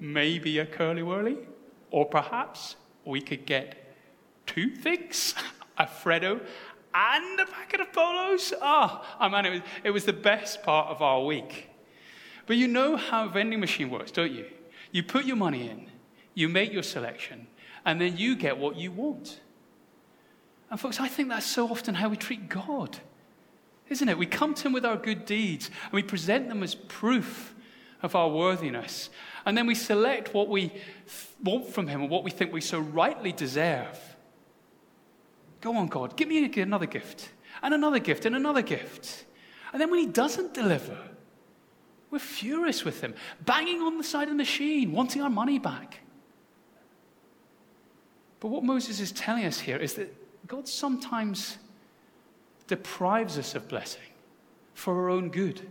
Maybe 0.00 0.58
a 0.58 0.66
Curly 0.66 1.02
Wurly? 1.02 1.38
Or 1.90 2.04
perhaps 2.04 2.74
we 3.04 3.20
could 3.20 3.46
get 3.46 3.94
two 4.46 4.74
things 4.74 5.34
a 5.78 5.86
Freddo 5.86 6.40
and 6.94 7.40
a 7.40 7.46
packet 7.46 7.80
of 7.80 7.92
polos. 7.92 8.52
Ah, 8.60 9.02
oh, 9.20 9.26
oh 9.26 9.28
man, 9.28 9.46
it 9.46 9.50
was, 9.50 9.60
it 9.84 9.90
was 9.90 10.04
the 10.04 10.12
best 10.12 10.62
part 10.62 10.88
of 10.88 11.02
our 11.02 11.24
week. 11.24 11.68
But 12.46 12.56
you 12.56 12.68
know 12.68 12.96
how 12.96 13.26
a 13.26 13.28
vending 13.28 13.60
machine 13.60 13.90
works, 13.90 14.10
don't 14.10 14.32
you? 14.32 14.46
You 14.92 15.02
put 15.02 15.24
your 15.24 15.36
money 15.36 15.68
in, 15.68 15.90
you 16.34 16.48
make 16.48 16.72
your 16.72 16.84
selection, 16.84 17.48
and 17.84 18.00
then 18.00 18.16
you 18.16 18.36
get 18.36 18.56
what 18.56 18.76
you 18.76 18.92
want. 18.92 19.40
And, 20.70 20.80
folks, 20.80 21.00
I 21.00 21.08
think 21.08 21.28
that's 21.28 21.46
so 21.46 21.68
often 21.68 21.94
how 21.94 22.08
we 22.08 22.16
treat 22.16 22.48
God, 22.48 22.98
isn't 23.88 24.08
it? 24.08 24.18
We 24.18 24.26
come 24.26 24.54
to 24.54 24.62
Him 24.64 24.72
with 24.72 24.84
our 24.84 24.96
good 24.96 25.24
deeds 25.24 25.70
and 25.84 25.92
we 25.92 26.02
present 26.02 26.48
them 26.48 26.62
as 26.62 26.74
proof 26.74 27.54
of 28.02 28.14
our 28.14 28.28
worthiness. 28.28 29.10
And 29.44 29.56
then 29.56 29.66
we 29.66 29.74
select 29.74 30.34
what 30.34 30.48
we 30.48 30.72
want 31.42 31.68
from 31.68 31.86
Him 31.86 32.02
and 32.02 32.10
what 32.10 32.24
we 32.24 32.30
think 32.30 32.52
we 32.52 32.60
so 32.60 32.80
rightly 32.80 33.32
deserve. 33.32 33.98
Go 35.60 35.76
on, 35.76 35.86
God, 35.86 36.16
give 36.16 36.28
me 36.28 36.44
another 36.60 36.86
gift, 36.86 37.30
and 37.62 37.72
another 37.74 37.98
gift, 37.98 38.26
and 38.26 38.36
another 38.36 38.62
gift. 38.62 39.24
And 39.72 39.80
then 39.80 39.90
when 39.90 40.00
He 40.00 40.06
doesn't 40.06 40.52
deliver, 40.52 40.98
we're 42.10 42.18
furious 42.18 42.84
with 42.84 43.00
Him, 43.00 43.14
banging 43.44 43.80
on 43.82 43.98
the 43.98 44.04
side 44.04 44.24
of 44.24 44.30
the 44.30 44.36
machine, 44.36 44.92
wanting 44.92 45.22
our 45.22 45.30
money 45.30 45.58
back. 45.58 46.00
But 48.40 48.48
what 48.48 48.64
Moses 48.64 49.00
is 49.00 49.12
telling 49.12 49.44
us 49.44 49.58
here 49.58 49.76
is 49.76 49.94
that 49.94 50.14
God 50.46 50.68
sometimes 50.68 51.58
deprives 52.66 53.38
us 53.38 53.54
of 53.54 53.68
blessing 53.68 54.02
for 54.74 54.94
our 54.94 55.08
own 55.08 55.30
good. 55.30 55.68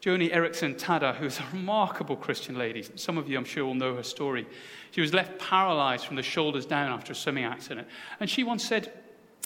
Joni 0.00 0.32
Eareckson 0.32 0.78
Tada, 0.78 1.14
who 1.14 1.26
is 1.26 1.38
a 1.38 1.44
remarkable 1.52 2.16
Christian 2.16 2.56
lady, 2.56 2.82
some 2.94 3.18
of 3.18 3.28
you 3.28 3.36
I'm 3.36 3.44
sure 3.44 3.66
will 3.66 3.74
know 3.74 3.96
her 3.96 4.02
story. 4.02 4.46
She 4.92 5.02
was 5.02 5.12
left 5.12 5.38
paralyzed 5.38 6.06
from 6.06 6.16
the 6.16 6.22
shoulders 6.22 6.64
down 6.64 6.90
after 6.90 7.12
a 7.12 7.14
swimming 7.14 7.44
accident. 7.44 7.86
And 8.18 8.30
she 8.30 8.42
once 8.42 8.66
said, 8.66 8.92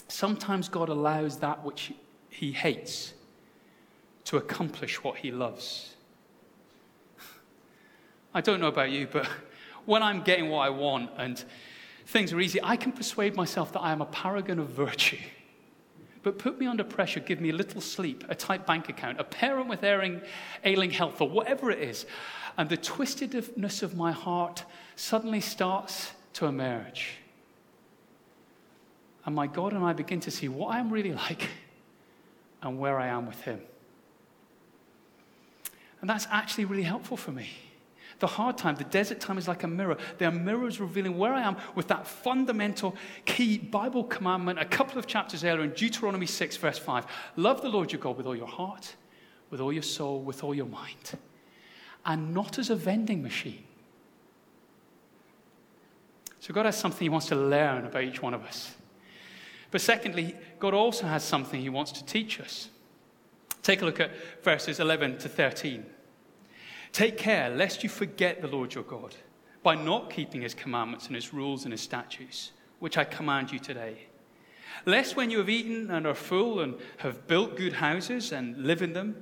Sometimes 0.07 0.69
God 0.69 0.87
allows 0.87 1.39
that 1.39 1.63
which 1.65 1.91
he 2.29 2.51
hates 2.51 3.13
to 4.25 4.37
accomplish 4.37 5.03
what 5.03 5.17
he 5.17 5.31
loves. 5.31 5.93
I 8.33 8.41
don't 8.41 8.59
know 8.59 8.67
about 8.67 8.91
you, 8.91 9.07
but 9.09 9.27
when 9.85 10.03
I'm 10.03 10.21
getting 10.21 10.49
what 10.49 10.59
I 10.59 10.69
want 10.69 11.11
and 11.17 11.43
things 12.07 12.33
are 12.33 12.39
easy, 12.39 12.59
I 12.61 12.75
can 12.75 12.91
persuade 12.91 13.35
myself 13.35 13.71
that 13.73 13.81
I 13.81 13.91
am 13.91 14.01
a 14.01 14.05
paragon 14.07 14.59
of 14.59 14.69
virtue. 14.69 15.19
But 16.21 16.39
put 16.39 16.59
me 16.59 16.65
under 16.65 16.83
pressure, 16.83 17.19
give 17.19 17.39
me 17.39 17.51
a 17.51 17.53
little 17.53 17.81
sleep, 17.81 18.23
a 18.27 18.35
tight 18.35 18.65
bank 18.65 18.89
account, 18.89 19.19
a 19.19 19.23
parent 19.23 19.69
with 19.69 19.83
ailing, 19.83 20.21
ailing 20.63 20.89
health, 20.89 21.21
or 21.21 21.29
whatever 21.29 21.69
it 21.69 21.79
is, 21.79 22.07
and 22.57 22.67
the 22.67 22.77
twistedness 22.77 23.83
of 23.83 23.95
my 23.95 24.11
heart 24.11 24.63
suddenly 24.95 25.39
starts 25.39 26.13
to 26.33 26.47
emerge. 26.47 27.17
And 29.25 29.35
my 29.35 29.47
God 29.47 29.73
and 29.73 29.83
I 29.83 29.93
begin 29.93 30.19
to 30.21 30.31
see 30.31 30.47
what 30.47 30.73
I 30.75 30.79
am 30.79 30.91
really 30.91 31.13
like 31.13 31.49
and 32.61 32.79
where 32.79 32.99
I 32.99 33.07
am 33.07 33.27
with 33.27 33.41
Him. 33.41 33.61
And 36.05 36.09
that's 36.11 36.27
actually 36.29 36.65
really 36.65 36.83
helpful 36.83 37.17
for 37.17 37.31
me. 37.31 37.49
The 38.19 38.27
hard 38.27 38.59
time, 38.59 38.75
the 38.75 38.83
desert 38.83 39.19
time 39.19 39.39
is 39.39 39.47
like 39.47 39.63
a 39.63 39.67
mirror. 39.67 39.97
There 40.19 40.29
are 40.29 40.31
mirrors 40.31 40.79
revealing 40.79 41.17
where 41.17 41.33
I 41.33 41.41
am 41.41 41.57
with 41.73 41.87
that 41.87 42.05
fundamental 42.05 42.95
key 43.25 43.57
Bible 43.57 44.03
commandment 44.03 44.59
a 44.59 44.65
couple 44.65 44.99
of 44.99 45.07
chapters 45.07 45.43
earlier 45.43 45.63
in 45.63 45.71
Deuteronomy 45.71 46.27
6, 46.27 46.57
verse 46.57 46.77
5. 46.77 47.07
Love 47.37 47.63
the 47.63 47.69
Lord 47.69 47.91
your 47.91 47.99
God 47.99 48.17
with 48.17 48.27
all 48.27 48.35
your 48.35 48.45
heart, 48.45 48.95
with 49.49 49.59
all 49.59 49.73
your 49.73 49.81
soul, 49.81 50.21
with 50.21 50.43
all 50.43 50.53
your 50.53 50.67
mind, 50.67 51.17
and 52.05 52.35
not 52.35 52.59
as 52.59 52.69
a 52.69 52.75
vending 52.75 53.23
machine. 53.23 53.63
So 56.39 56.53
God 56.53 56.67
has 56.67 56.77
something 56.77 57.03
He 57.03 57.09
wants 57.09 57.29
to 57.29 57.35
learn 57.35 57.83
about 57.87 58.03
each 58.03 58.21
one 58.21 58.35
of 58.35 58.43
us. 58.43 58.75
But 59.71 59.81
secondly, 59.81 60.35
God 60.59 60.75
also 60.75 61.07
has 61.07 61.23
something 61.23 61.59
He 61.59 61.69
wants 61.69 61.93
to 61.93 62.05
teach 62.05 62.39
us. 62.39 62.69
Take 63.63 63.81
a 63.81 63.85
look 63.85 63.99
at 63.99 64.11
verses 64.43 64.79
11 64.79 65.17
to 65.17 65.29
13. 65.29 65.83
Take 66.95 67.17
care 67.17 67.49
lest 67.49 67.83
you 67.83 67.89
forget 67.89 68.41
the 68.41 68.47
Lord 68.47 68.73
your 68.73 68.85
God 68.85 69.13
by 69.63 69.75
not 69.75 70.09
keeping 70.09 70.41
his 70.41 70.53
commandments 70.53 71.07
and 71.07 71.15
his 71.15 71.33
rules 71.33 71.65
and 71.65 71.73
his 71.73 71.81
statutes, 71.81 72.53
which 72.79 72.97
I 72.97 73.03
command 73.03 73.51
you 73.51 73.59
today. 73.59 74.07
Lest 74.85 75.17
when 75.17 75.29
you 75.29 75.39
have 75.39 75.49
eaten 75.49 75.91
and 75.91 76.07
are 76.07 76.15
full 76.15 76.61
and 76.61 76.75
have 76.99 77.27
built 77.27 77.57
good 77.57 77.73
houses 77.73 78.31
and 78.31 78.57
live 78.63 78.81
in 78.81 78.93
them, 78.93 79.21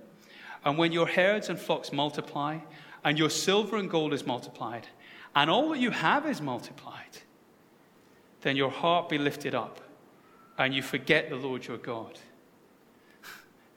and 0.63 0.77
when 0.77 0.92
your 0.92 1.08
herds 1.08 1.50
and 1.50 1.58
flocks 1.58 1.92
multiply, 1.92 2.60
and 3.03 3.18
your 3.18 3.32
silver 3.32 3.77
and 3.77 3.89
gold 3.89 4.13
is 4.13 4.24
multiplied, 4.24 4.88
and 5.36 5.50
all 5.50 5.70
that 5.70 5.80
you 5.80 5.89
have 5.89 6.27
is 6.27 6.42
multiplied, 6.42 7.18
then 8.42 8.56
your 8.56 8.70
heart 8.70 9.10
be 9.10 9.18
lifted 9.18 9.56
up, 9.56 9.82
and 10.60 10.75
you 10.75 10.84
forget 10.84 11.27
the 11.27 11.38
Lord 11.38 11.65
your 11.65 11.77
God. 11.77 12.20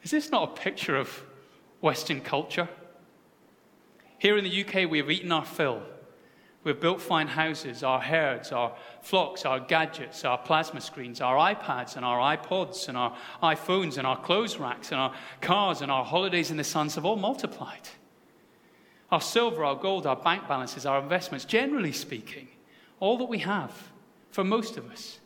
Is 0.03 0.11
this 0.11 0.29
not 0.29 0.51
a 0.51 0.61
picture 0.61 0.95
of 0.95 1.23
Western 1.81 2.21
culture? 2.21 2.69
Here 4.19 4.37
in 4.37 4.43
the 4.43 4.65
UK, 4.65 4.89
we 4.89 4.97
have 4.97 5.11
eaten 5.11 5.31
our 5.31 5.45
fill. 5.45 5.81
We've 6.63 6.79
built 6.79 7.01
fine 7.01 7.27
houses, 7.27 7.81
our 7.81 8.01
herds, 8.01 8.51
our 8.51 8.75
flocks, 9.01 9.45
our 9.45 9.59
gadgets, 9.59 10.25
our 10.25 10.37
plasma 10.37 10.81
screens, 10.81 11.21
our 11.21 11.37
iPads 11.55 11.95
and 11.95 12.03
our 12.03 12.35
iPods 12.35 12.89
and 12.89 12.97
our 12.97 13.15
iPhones 13.41 13.97
and 13.97 14.05
our 14.05 14.19
clothes 14.19 14.57
racks 14.57 14.91
and 14.91 14.99
our 14.99 15.13
cars 15.39 15.81
and 15.81 15.89
our 15.89 16.03
holidays 16.03 16.51
in 16.51 16.57
the 16.57 16.65
suns 16.65 16.95
have 16.95 17.05
all 17.05 17.15
multiplied. 17.15 17.87
Our 19.11 19.21
silver, 19.21 19.63
our 19.63 19.75
gold, 19.75 20.05
our 20.05 20.17
bank 20.17 20.47
balances, 20.47 20.85
our 20.85 21.01
investments, 21.01 21.45
generally 21.45 21.93
speaking, 21.93 22.49
all 22.99 23.17
that 23.19 23.29
we 23.29 23.39
have, 23.39 23.71
for 24.31 24.43
most 24.43 24.75
of 24.75 24.91
us, 24.91 25.19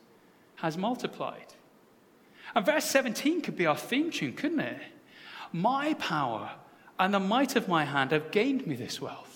has 0.58 0.78
multiplied. 0.78 1.56
And 2.54 2.64
verse 2.64 2.86
17 2.86 3.42
could 3.42 3.56
be 3.56 3.66
our 3.66 3.78
theme 3.78 4.12
tune, 4.12 4.34
couldn't 4.34 4.60
it? 4.60 4.82
My 5.52 5.96
power 5.96 6.52
and 7.00 7.14
the 7.14 7.20
might 7.20 7.56
of 7.56 7.68
my 7.68 7.86
hand 7.86 8.12
have 8.12 8.32
gained 8.32 8.66
me 8.68 8.76
this 8.76 9.02
wealth. 9.02 9.32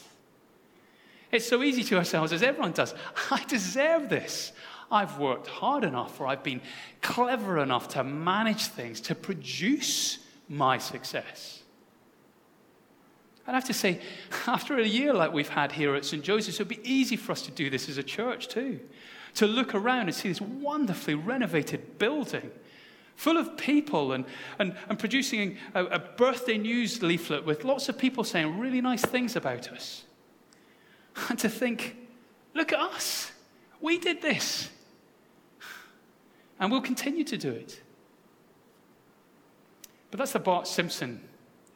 It's 1.32 1.48
so 1.48 1.64
easy 1.64 1.84
to 1.84 1.98
ourselves, 1.98 2.32
as 2.32 2.44
everyone 2.44 2.72
does. 2.72 2.94
I 3.32 3.44
deserve 3.46 4.10
this. 4.10 4.52
I've 4.92 5.18
worked 5.18 5.48
hard 5.48 5.84
enough, 5.84 6.20
or 6.20 6.28
I've 6.28 6.44
been 6.44 6.62
clever 7.02 7.60
enough 7.60 7.90
to 7.90 8.04
manage 8.04 8.68
things, 8.68 9.02
to 9.02 9.16
produce 9.16 10.20
my 10.48 10.78
success. 10.78 11.64
And 13.48 13.56
I 13.56 13.60
have 13.60 13.68
to 13.68 13.74
say, 13.74 14.00
after 14.48 14.78
a 14.78 14.86
year 14.86 15.14
like 15.14 15.34
we've 15.34 15.50
had 15.50 15.72
here 15.72 15.96
at 15.96 16.06
St. 16.06 16.24
Joseph's, 16.24 16.60
it 16.60 16.68
would 16.68 16.84
be 16.84 16.90
easy 16.90 17.16
for 17.16 17.32
us 17.32 17.42
to 17.44 17.52
do 17.52 17.70
this 17.70 17.90
as 17.90 17.98
a 17.98 18.04
church 18.04 18.48
too. 18.48 18.80
To 19.36 19.48
look 19.48 19.76
around 19.76 20.08
and 20.08 20.16
see 20.16 20.30
this 20.30 20.42
wonderfully 20.42 21.16
renovated 21.16 22.00
building 22.00 22.52
full 23.16 23.38
of 23.38 23.58
people 23.58 24.12
and, 24.12 24.26
and, 24.60 24.76
and 24.90 25.00
producing 25.00 25.58
a, 25.74 25.86
a 25.86 26.00
birthday 26.00 26.58
news 26.58 27.02
leaflet 27.02 27.46
with 27.46 27.64
lots 27.64 27.90
of 27.90 27.98
people 27.98 28.24
saying 28.24 28.60
really 28.60 28.82
nice 28.82 29.02
things 29.02 29.36
about 29.36 29.72
us. 29.72 30.04
And 31.30 31.40
to 31.40 31.48
think, 31.48 31.96
look 32.54 32.74
at 32.74 32.80
us. 32.80 33.32
We 33.80 33.98
did 33.98 34.22
this. 34.22 34.70
And 36.60 36.70
we'll 36.70 36.82
continue 36.82 37.24
to 37.24 37.38
do 37.38 37.52
it. 37.52 37.82
But 40.12 40.20
that's 40.20 40.34
the 40.34 40.40
Bart 40.40 40.68
Simpson 40.68 41.22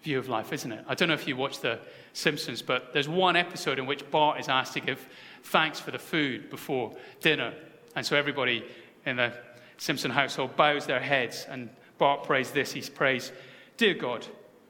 view 0.03 0.19
of 0.19 0.29
life, 0.29 0.53
isn't 0.53 0.71
it? 0.71 0.83
I 0.87 0.95
don't 0.95 1.07
know 1.07 1.13
if 1.13 1.27
you 1.27 1.35
watch 1.35 1.59
The 1.59 1.79
Simpsons, 2.13 2.61
but 2.61 2.93
there's 2.93 3.09
one 3.09 3.35
episode 3.35 3.79
in 3.79 3.85
which 3.85 4.09
Bart 4.11 4.39
is 4.39 4.47
asked 4.47 4.73
to 4.73 4.79
give 4.79 5.05
thanks 5.43 5.79
for 5.79 5.91
the 5.91 5.99
food 5.99 6.49
before 6.49 6.95
dinner. 7.21 7.53
And 7.95 8.05
so 8.05 8.15
everybody 8.15 8.63
in 9.05 9.17
the 9.17 9.33
Simpson 9.79 10.11
household 10.11 10.55
bows 10.55 10.85
their 10.85 10.99
heads, 10.99 11.47
and 11.49 11.69
Bart 11.97 12.23
prays 12.23 12.51
this. 12.51 12.73
He 12.73 12.81
prays, 12.81 13.31
Dear 13.77 13.93
God, 13.93 14.27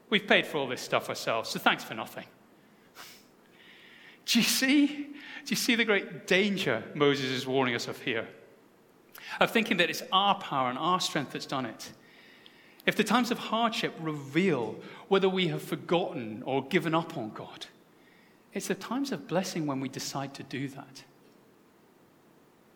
we've 0.08 0.26
paid 0.26 0.46
for 0.46 0.58
all 0.58 0.68
this 0.68 0.80
stuff 0.80 1.08
ourselves, 1.08 1.50
so 1.50 1.58
thanks 1.58 1.84
for 1.84 1.94
nothing. 1.94 2.26
Do 4.24 4.38
you 4.38 4.44
see? 4.44 4.86
Do 4.86 5.48
you 5.48 5.56
see 5.56 5.74
the 5.74 5.84
great 5.84 6.28
danger 6.28 6.84
Moses 6.94 7.26
is 7.26 7.46
warning 7.46 7.74
us 7.74 7.88
of 7.88 8.00
here? 8.00 8.28
Of 9.40 9.50
thinking 9.50 9.78
that 9.78 9.90
it's 9.90 10.02
our 10.12 10.36
power 10.36 10.68
and 10.68 10.78
our 10.78 11.00
strength 11.00 11.32
that's 11.32 11.46
done 11.46 11.66
it. 11.66 11.90
If 12.86 12.94
the 12.94 13.04
times 13.04 13.30
of 13.30 13.38
hardship 13.38 13.94
reveal 14.00 14.76
whether 15.08 15.28
we 15.28 15.48
have 15.48 15.62
forgotten 15.62 16.42
or 16.46 16.64
given 16.66 16.94
up 16.94 17.16
on 17.16 17.30
God, 17.30 17.66
it's 18.52 18.68
the 18.68 18.74
times 18.74 19.12
of 19.12 19.26
blessing 19.26 19.66
when 19.66 19.80
we 19.80 19.88
decide 19.88 20.34
to 20.34 20.42
do 20.42 20.68
that. 20.68 21.04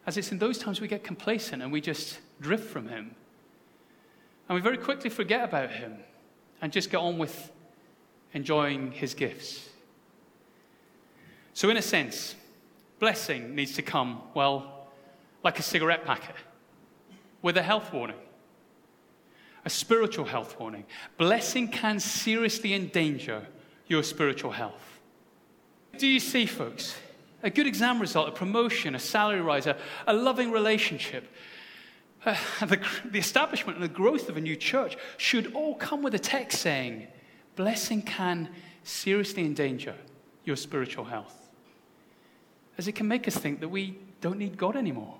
As 0.06 0.16
it's 0.16 0.32
in 0.32 0.38
those 0.38 0.58
times 0.58 0.80
we 0.80 0.88
get 0.88 1.04
complacent 1.04 1.62
and 1.62 1.72
we 1.72 1.80
just 1.80 2.18
drift 2.40 2.68
from 2.68 2.88
Him. 2.88 3.14
And 4.48 4.56
we 4.56 4.60
very 4.60 4.76
quickly 4.76 5.10
forget 5.10 5.44
about 5.44 5.70
him 5.70 5.96
and 6.60 6.72
just 6.72 6.90
get 6.90 6.98
on 6.98 7.18
with 7.18 7.50
enjoying 8.32 8.92
his 8.92 9.14
gifts. 9.14 9.68
So, 11.54 11.70
in 11.70 11.76
a 11.76 11.82
sense, 11.82 12.34
blessing 12.98 13.54
needs 13.54 13.74
to 13.74 13.82
come, 13.82 14.20
well, 14.34 14.88
like 15.42 15.58
a 15.58 15.62
cigarette 15.62 16.04
packet 16.04 16.34
with 17.42 17.56
a 17.56 17.62
health 17.62 17.92
warning, 17.92 18.16
a 19.64 19.70
spiritual 19.70 20.24
health 20.24 20.58
warning. 20.58 20.84
Blessing 21.16 21.68
can 21.68 22.00
seriously 22.00 22.74
endanger 22.74 23.46
your 23.86 24.02
spiritual 24.02 24.50
health. 24.50 25.00
Do 25.98 26.06
you 26.06 26.20
see, 26.20 26.46
folks? 26.46 26.96
A 27.42 27.50
good 27.50 27.66
exam 27.66 28.00
result, 28.00 28.28
a 28.28 28.32
promotion, 28.32 28.94
a 28.94 28.98
salary 28.98 29.42
rise, 29.42 29.66
a, 29.66 29.76
a 30.06 30.14
loving 30.14 30.50
relationship, 30.50 31.30
uh, 32.24 32.36
the, 32.66 32.80
the 33.04 33.18
establishment 33.18 33.78
and 33.78 33.84
the 33.84 33.92
growth 33.92 34.28
of 34.28 34.36
a 34.36 34.40
new 34.40 34.56
church 34.56 34.96
should 35.16 35.54
all 35.54 35.74
come 35.74 36.02
with 36.02 36.14
a 36.14 36.18
text 36.18 36.60
saying, 36.60 37.06
blessing 37.56 38.02
can 38.02 38.48
seriously 38.82 39.44
endanger 39.44 39.94
your 40.44 40.56
spiritual 40.56 41.04
health. 41.04 41.48
As 42.76 42.88
it 42.88 42.92
can 42.92 43.08
make 43.08 43.28
us 43.28 43.36
think 43.36 43.60
that 43.60 43.68
we 43.68 43.98
don't 44.20 44.38
need 44.38 44.56
God 44.56 44.76
anymore. 44.76 45.14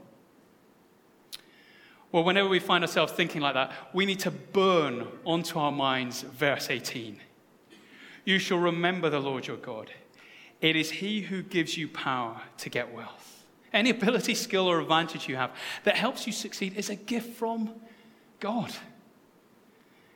Well, 2.11 2.25
whenever 2.25 2.49
we 2.49 2.61
find 2.61 2.85
ourselves 2.85 3.13
thinking 3.13 3.41
like 3.41 3.55
that, 3.55 3.73
we 3.93 4.07
need 4.07 4.21
to 4.21 4.31
burn 4.31 5.09
onto 5.25 5.59
our 5.59 5.73
minds 5.73 6.23
verse 6.23 6.71
18. 6.71 7.19
You 8.25 8.39
shall 8.39 8.59
remember 8.59 9.11
the 9.11 9.19
Lord 9.19 9.47
your 9.47 9.57
God. 9.57 9.91
It 10.61 10.77
is 10.77 10.91
He 10.93 11.23
who 11.23 11.43
gives 11.43 11.77
you 11.77 11.89
power 11.89 12.41
to 12.59 12.71
get 12.71 12.95
wealth. 12.95 13.34
Any 13.75 13.91
ability, 13.91 14.37
skill, 14.37 14.69
or 14.69 14.81
advantage 14.81 15.29
you 15.29 15.35
have 15.35 15.51
that 15.83 15.97
helps 15.97 16.29
you 16.29 16.33
succeed 16.33 16.77
is 16.77 16.91
a 16.91 16.95
gift 16.95 17.37
from 17.37 17.75
God. 18.39 18.73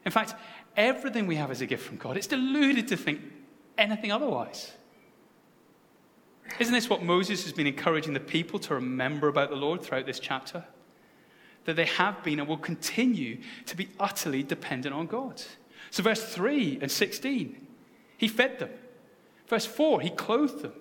In 0.05 0.13
fact, 0.13 0.35
everything 0.77 1.27
we 1.27 1.35
have 1.35 1.51
is 1.51 1.61
a 1.61 1.67
gift 1.67 1.85
from 1.85 1.97
God. 1.97 2.17
It's 2.17 2.29
deluded 2.29 2.87
to 2.89 2.97
think 2.97 3.21
anything 3.77 4.13
otherwise. 4.13 4.73
Isn't 6.61 6.73
this 6.73 6.89
what 6.89 7.03
Moses 7.03 7.43
has 7.43 7.53
been 7.53 7.67
encouraging 7.67 8.15
the 8.15 8.21
people 8.21 8.61
to 8.61 8.75
remember 8.75 9.27
about 9.27 9.51
the 9.51 9.57
Lord 9.57 9.83
throughout 9.83 10.07
this 10.07 10.21
chapter? 10.21 10.65
That 11.65 11.75
they 11.75 11.85
have 11.85 12.23
been 12.23 12.39
and 12.39 12.49
will 12.49 12.59
continue 12.59 13.41
to 13.67 13.77
be 13.77 13.89
utterly 13.99 14.45
dependent 14.45 14.95
on 14.95 15.07
God. 15.07 15.43
So, 15.91 16.03
verse 16.05 16.23
3 16.23 16.79
and 16.81 16.91
16, 16.91 17.67
he 18.17 18.29
fed 18.29 18.61
them. 18.61 18.71
Verse 19.49 19.67
4, 19.67 20.01
he 20.01 20.11
clothed 20.11 20.63
them. 20.63 20.73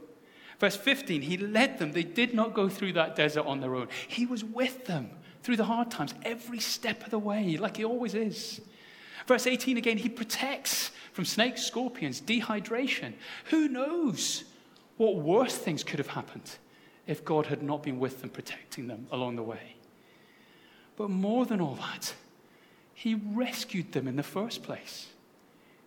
Verse 0.59 0.75
15, 0.75 1.21
he 1.21 1.37
led 1.37 1.77
them. 1.77 1.91
They 1.91 2.03
did 2.03 2.33
not 2.33 2.53
go 2.53 2.67
through 2.67 2.93
that 2.93 3.15
desert 3.15 3.45
on 3.45 3.59
their 3.59 3.75
own. 3.75 3.89
He 4.07 4.25
was 4.25 4.43
with 4.43 4.85
them 4.85 5.11
through 5.43 5.57
the 5.57 5.65
hard 5.65 5.91
times, 5.91 6.13
every 6.23 6.59
step 6.59 7.03
of 7.03 7.11
the 7.11 7.19
way, 7.19 7.57
like 7.57 7.77
he 7.77 7.85
always 7.85 8.15
is. 8.15 8.59
Verse 9.27 9.45
18 9.45 9.77
again, 9.77 9.97
he 9.97 10.09
protects 10.09 10.91
from 11.13 11.25
snakes, 11.25 11.63
scorpions, 11.63 12.21
dehydration. 12.21 13.13
Who 13.45 13.67
knows 13.67 14.45
what 14.97 15.17
worse 15.17 15.55
things 15.55 15.83
could 15.83 15.99
have 15.99 16.07
happened 16.07 16.57
if 17.05 17.23
God 17.23 17.45
had 17.45 17.61
not 17.61 17.83
been 17.83 17.99
with 17.99 18.21
them, 18.21 18.29
protecting 18.29 18.87
them 18.87 19.07
along 19.11 19.35
the 19.35 19.43
way? 19.43 19.75
But 20.95 21.09
more 21.09 21.45
than 21.45 21.61
all 21.61 21.75
that, 21.75 22.13
he 22.93 23.13
rescued 23.13 23.91
them 23.91 24.07
in 24.07 24.15
the 24.15 24.23
first 24.23 24.63
place. 24.63 25.07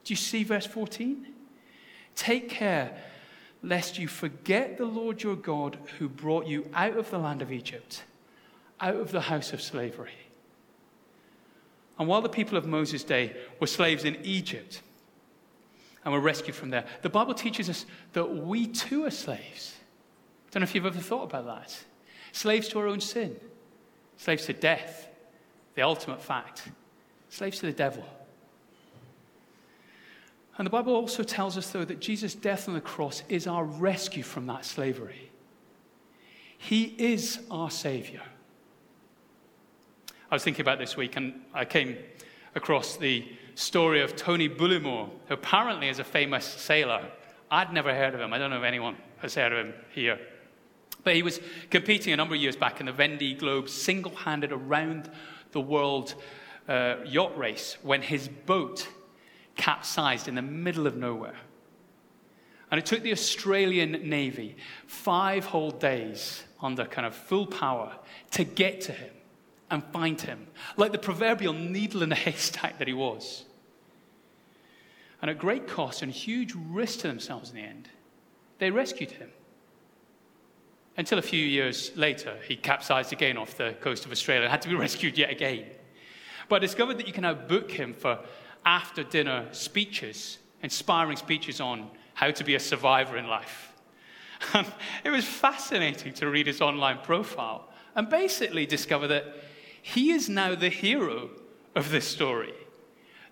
Do 0.05 0.13
you 0.13 0.17
see 0.17 0.45
verse 0.45 0.67
14? 0.67 1.27
Take 2.15 2.49
care 2.49 2.97
lest 3.63 3.99
you 3.99 4.09
forget 4.09 4.79
the 4.79 4.87
Lord 4.87 5.23
your 5.23 5.37
God 5.37 5.79
who 5.99 6.09
brought 6.09 6.47
you 6.47 6.69
out 6.75 6.97
of 6.97 7.11
the 7.11 7.19
land 7.19 7.43
of 7.43 7.53
Egypt, 7.53 8.05
out 8.81 8.97
of 8.97 9.13
the 9.13 9.21
house 9.21 9.53
of 9.53 9.61
slavery. 9.61 10.13
And 11.99 12.09
while 12.09 12.23
the 12.23 12.31
people 12.31 12.57
of 12.57 12.67
Moses' 12.67 13.05
day 13.05 13.37
were 13.59 13.67
slaves 13.67 14.05
in 14.05 14.17
Egypt 14.25 14.81
and 16.03 16.15
were 16.15 16.21
rescued 16.21 16.57
from 16.57 16.71
there, 16.71 16.87
the 17.03 17.11
Bible 17.11 17.35
teaches 17.35 17.69
us 17.69 17.85
that 18.15 18.25
we 18.25 18.67
too 18.67 19.05
are 19.05 19.11
slaves. 19.11 19.77
I 20.49 20.51
don't 20.53 20.63
know 20.63 20.65
if 20.65 20.75
you've 20.75 20.87
ever 20.87 20.99
thought 20.99 21.25
about 21.25 21.47
that. 21.47 21.79
Slaves 22.33 22.69
to 22.69 22.79
our 22.79 22.87
own 22.87 23.01
sin, 23.01 23.37
slaves 24.17 24.47
to 24.47 24.55
death, 24.55 25.09
the 25.75 25.83
ultimate 25.83 26.23
fact, 26.23 26.71
slaves 27.29 27.59
to 27.59 27.67
the 27.67 27.73
devil. 27.73 28.05
And 30.61 30.67
the 30.67 30.71
Bible 30.71 30.95
also 30.95 31.23
tells 31.23 31.57
us, 31.57 31.71
though, 31.71 31.87
that 31.87 32.01
Jesus' 32.01 32.35
death 32.35 32.69
on 32.69 32.75
the 32.75 32.83
cross 32.83 33.23
is 33.31 33.47
our 33.47 33.65
rescue 33.65 34.23
from 34.23 34.47
that 34.49 34.67
slavery. 34.67 35.31
He 36.59 36.95
is 36.99 37.41
our 37.51 37.71
Savior. 37.71 38.21
I 40.31 40.35
was 40.35 40.45
thinking 40.45 40.61
about 40.61 40.79
this 40.79 40.99
week 40.99 41.17
and 41.17 41.41
I 41.55 41.65
came 41.65 41.97
across 42.55 42.99
the 42.99 43.27
story 43.55 44.03
of 44.03 44.17
Tony 44.17 44.51
Bullimore, 44.51 45.09
who 45.29 45.33
apparently 45.33 45.89
is 45.89 45.99
a 45.99 46.05
famous 46.05 46.45
sailor. 46.45 47.07
I'd 47.51 47.73
never 47.73 47.95
heard 47.95 48.13
of 48.13 48.21
him. 48.21 48.35
I 48.35 48.37
don't 48.37 48.51
know 48.51 48.59
if 48.59 48.65
anyone 48.65 48.99
has 49.23 49.35
heard 49.35 49.55
of 49.55 49.65
him 49.65 49.75
here. 49.95 50.19
But 51.05 51.15
he 51.15 51.23
was 51.23 51.41
competing 51.71 52.13
a 52.13 52.19
number 52.19 52.35
of 52.35 52.41
years 52.43 52.57
back 52.57 52.81
in 52.81 52.85
the 52.85 52.93
Vendée 52.93 53.39
Globe, 53.39 53.71
single 53.71 54.15
handed 54.15 54.53
around 54.53 55.11
the 55.53 55.61
world 55.63 56.17
uh, 56.69 56.97
yacht 57.07 57.35
race 57.39 57.79
when 57.81 58.03
his 58.03 58.29
boat 58.29 58.87
capsized 59.61 60.27
in 60.27 60.35
the 60.35 60.43
middle 60.43 60.87
of 60.87 60.97
nowhere. 60.97 61.37
And 62.71 62.79
it 62.79 62.87
took 62.87 63.03
the 63.03 63.13
Australian 63.13 64.09
Navy 64.09 64.57
five 64.87 65.45
whole 65.45 65.71
days 65.71 66.45
under 66.63 66.87
kind 66.87 67.07
of 67.07 67.15
full 67.15 67.47
power 67.47 67.93
to 68.31 68.45
get 68.45 68.81
to 68.83 68.93
him 68.93 69.13
and 69.71 69.85
find 69.93 70.19
him, 70.19 70.47
like 70.79 70.93
the 70.93 70.99
proverbial 70.99 71.53
needle 71.53 72.03
in 72.03 72.11
a 72.11 72.15
haystack 72.27 72.79
that 72.79 72.89
he 72.89 72.95
was. 72.95 73.45
And 75.21 75.31
at 75.31 75.39
great 75.39 75.69
cost 75.69 76.01
and 76.01 76.11
huge 76.11 76.55
risk 76.55 77.01
to 77.01 77.09
themselves 77.09 77.51
in 77.51 77.57
the 77.57 77.63
end, 77.63 77.89
they 78.59 78.71
rescued 78.71 79.11
him. 79.11 79.29
Until 80.97 81.19
a 81.19 81.23
few 81.23 81.45
years 81.45 81.93
later, 81.97 82.39
he 82.49 82.57
capsized 82.57 83.13
again 83.13 83.37
off 83.37 83.59
the 83.59 83.75
coast 83.81 84.07
of 84.07 84.13
Australia 84.13 84.45
and 84.45 84.51
had 84.51 84.63
to 84.63 84.69
be 84.69 84.75
rescued 84.87 85.19
yet 85.19 85.31
again. 85.31 85.67
But 86.49 86.57
I 86.57 86.59
discovered 86.61 86.99
that 86.99 87.07
you 87.07 87.13
can 87.13 87.23
now 87.23 87.35
book 87.35 87.71
him 87.71 87.93
for 87.93 88.19
after 88.65 89.03
dinner 89.03 89.47
speeches, 89.53 90.39
inspiring 90.63 91.17
speeches 91.17 91.61
on 91.61 91.91
how 92.15 92.31
to 92.31 92.45
be 92.45 92.55
a 92.55 92.61
survivor 92.61 93.17
in 93.17 93.27
life. 93.27 93.73
And 94.55 94.67
it 95.05 95.11
was 95.11 95.25
fascinating 95.25 96.15
to 96.15 96.29
read 96.29 96.47
his 96.47 96.61
online 96.61 96.99
profile 97.03 97.69
and 97.95 98.09
basically 98.09 98.67
discover 98.67 99.07
that 99.09 99.25
he 99.83 100.13
is 100.13 100.29
now 100.29 100.55
the 100.55 100.69
hero 100.69 101.31
of 101.75 101.91
this 101.91 102.07
story. 102.07 102.55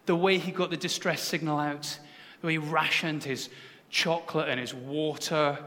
The 0.07 0.17
way 0.17 0.39
he 0.39 0.53
got 0.53 0.71
the 0.71 0.77
distress 0.77 1.23
signal 1.23 1.59
out, 1.59 1.99
the 2.41 2.47
way 2.47 2.53
he 2.55 2.59
rationed 2.59 3.25
his 3.25 3.49
chocolate 3.91 4.49
and 4.49 4.61
his 4.61 4.75
water. 4.75 5.59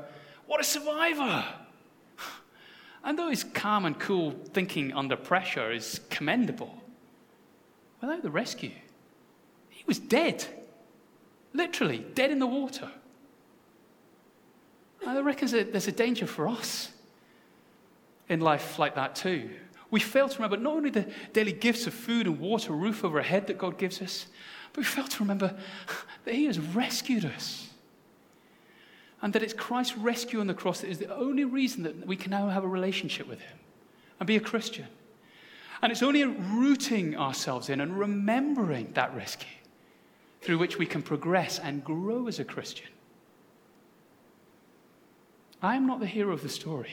What 0.48 0.62
a 0.62 0.64
survivor! 0.64 1.46
And 3.04 3.18
though 3.18 3.30
his 3.30 3.44
calm 3.44 3.86
and 3.86 4.00
cool 4.00 4.32
thinking 4.54 4.94
under 4.94 5.16
pressure 5.16 5.72
is 5.72 6.02
commendable, 6.10 6.84
without 8.00 8.22
the 8.22 8.30
rescue, 8.30 8.72
he 9.82 9.86
was 9.88 9.98
dead. 9.98 10.46
Literally, 11.54 12.06
dead 12.14 12.30
in 12.30 12.38
the 12.38 12.46
water. 12.46 12.92
I 15.06 15.20
reckon 15.22 15.50
there's 15.50 15.88
a 15.88 15.92
danger 15.92 16.28
for 16.28 16.48
us 16.48 16.92
in 18.30 18.42
life 18.42 18.78
like 18.78 18.94
that 18.94 19.16
too. 19.16 19.50
We 19.90 20.00
fail 20.00 20.30
to 20.30 20.36
remember 20.36 20.58
not 20.58 20.76
only 20.76 20.92
the 20.92 21.12
daily 21.34 21.52
gifts 21.52 21.88
of 21.88 21.96
food 21.96 22.28
and 22.28 22.40
water, 22.40 22.72
roof 22.74 23.04
over 23.04 23.18
our 23.18 23.24
head 23.24 23.48
that 23.48 23.58
God 23.58 23.80
gives 23.80 24.02
us, 24.04 24.28
but 24.72 24.78
we 24.78 24.84
fail 24.84 25.08
to 25.08 25.20
remember 25.20 25.58
that 26.26 26.36
He 26.36 26.46
has 26.46 26.60
rescued 26.60 27.26
us. 27.26 27.70
And 29.24 29.34
that 29.34 29.42
it's 29.42 29.54
Christ's 29.54 29.98
rescue 29.98 30.40
on 30.40 30.48
the 30.48 30.54
cross 30.54 30.82
that 30.82 30.90
is 30.90 31.00
the 31.00 31.14
only 31.14 31.44
reason 31.44 31.84
that 31.84 32.06
we 32.06 32.16
can 32.16 32.30
now 32.30 32.50
have 32.50 32.64
a 32.64 32.68
relationship 32.68 33.28
with 33.28 33.42
Him 33.42 33.58
and 34.20 34.28
be 34.28 34.36
a 34.36 34.40
Christian. 34.40 34.86
And 35.82 35.92
it's 35.92 36.04
only 36.04 36.24
rooting 36.24 37.18
ourselves 37.18 37.70
in 37.70 37.82
and 37.82 37.98
remembering 37.98 38.92
that 38.94 39.16
rescue 39.16 39.50
through 40.42 40.58
which 40.58 40.78
we 40.78 40.86
can 40.86 41.02
progress 41.02 41.60
and 41.60 41.84
grow 41.84 42.28
as 42.28 42.40
a 42.40 42.46
Christian. 42.46 42.88
I 45.62 45.76
am 45.76 45.86
not 45.86 46.00
the 46.00 46.08
hero 46.08 46.34
of 46.34 46.42
the 46.42 46.50
story. 46.50 46.92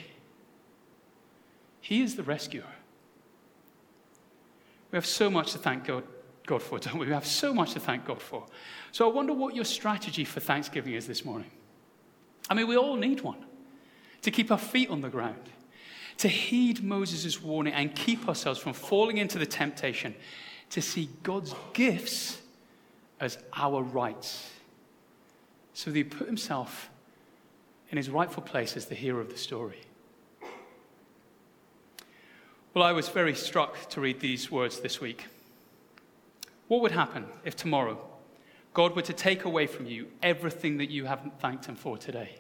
He 1.81 2.03
is 2.03 2.17
the 2.17 2.23
rescuer. 2.23 2.67
We 4.91 4.97
have 4.97 5.07
so 5.07 5.31
much 5.31 5.53
to 5.53 5.59
thank 5.59 5.85
God, 5.85 6.05
God 6.47 6.63
for, 6.63 6.79
don't 6.79 6.99
we? 6.99 7.07
We 7.07 7.13
have 7.13 7.27
so 7.27 7.55
much 7.55 7.73
to 7.73 7.81
thank 7.81 8.05
God 8.05 8.21
for. 8.21 8.45
So 8.93 9.09
I 9.09 9.13
wonder 9.13 9.33
what 9.33 9.55
your 9.55 9.65
strategy 9.65 10.25
for 10.25 10.41
Thanksgiving 10.41 10.93
is 10.93 11.07
this 11.07 11.25
morning. 11.25 11.51
I 12.51 12.55
mean, 12.55 12.69
we 12.69 12.77
all 12.77 12.97
need 12.97 13.23
one 13.23 13.45
to 14.23 14.31
keep 14.31 14.51
our 14.51 14.59
feet 14.59 14.91
on 14.91 15.01
the 15.01 15.09
ground, 15.09 15.49
to 16.19 16.29
heed 16.29 16.83
Moses' 16.83 17.43
warning 17.43 17.73
and 17.73 17.95
keep 17.95 18.29
ourselves 18.29 18.59
from 18.59 18.73
falling 18.73 19.19
into 19.19 19.39
the 19.39 19.47
temptation 19.47 20.15
to 20.71 20.83
see 20.83 21.09
God's 21.23 21.55
gifts 21.73 22.43
as 23.21 23.39
our 23.55 23.83
rights. 23.83 24.51
So 25.75 25.91
that 25.91 25.97
he 25.97 26.05
put 26.05 26.27
himself 26.27 26.91
in 27.91 27.97
his 27.97 28.11
rightful 28.11 28.43
place 28.43 28.77
as 28.77 28.87
the 28.87 28.95
hero 28.95 29.21
of 29.21 29.31
the 29.31 29.39
story. 29.39 29.81
Well, 32.75 32.85
I 32.85 32.93
was 32.93 33.09
very 33.09 33.35
struck 33.35 33.89
to 33.91 34.01
read 34.01 34.21
these 34.21 34.51
words 34.51 34.81
this 34.81 35.01
week. 35.01 35.27
What 36.69 36.83
would 36.83 36.93
happen 36.93 37.27
if 37.45 37.57
tomorrow 37.57 37.99
God 38.75 38.95
were 38.95 39.03
to 39.03 39.13
take 39.13 39.45
away 39.45 39.67
from 39.67 39.87
you 39.87 40.09
everything 40.23 40.77
that 40.77 40.91
you 40.91 41.07
haven't 41.07 41.41
thanked 41.41 41.65
Him 41.65 41.75
for 41.75 41.97
today? 41.97 42.37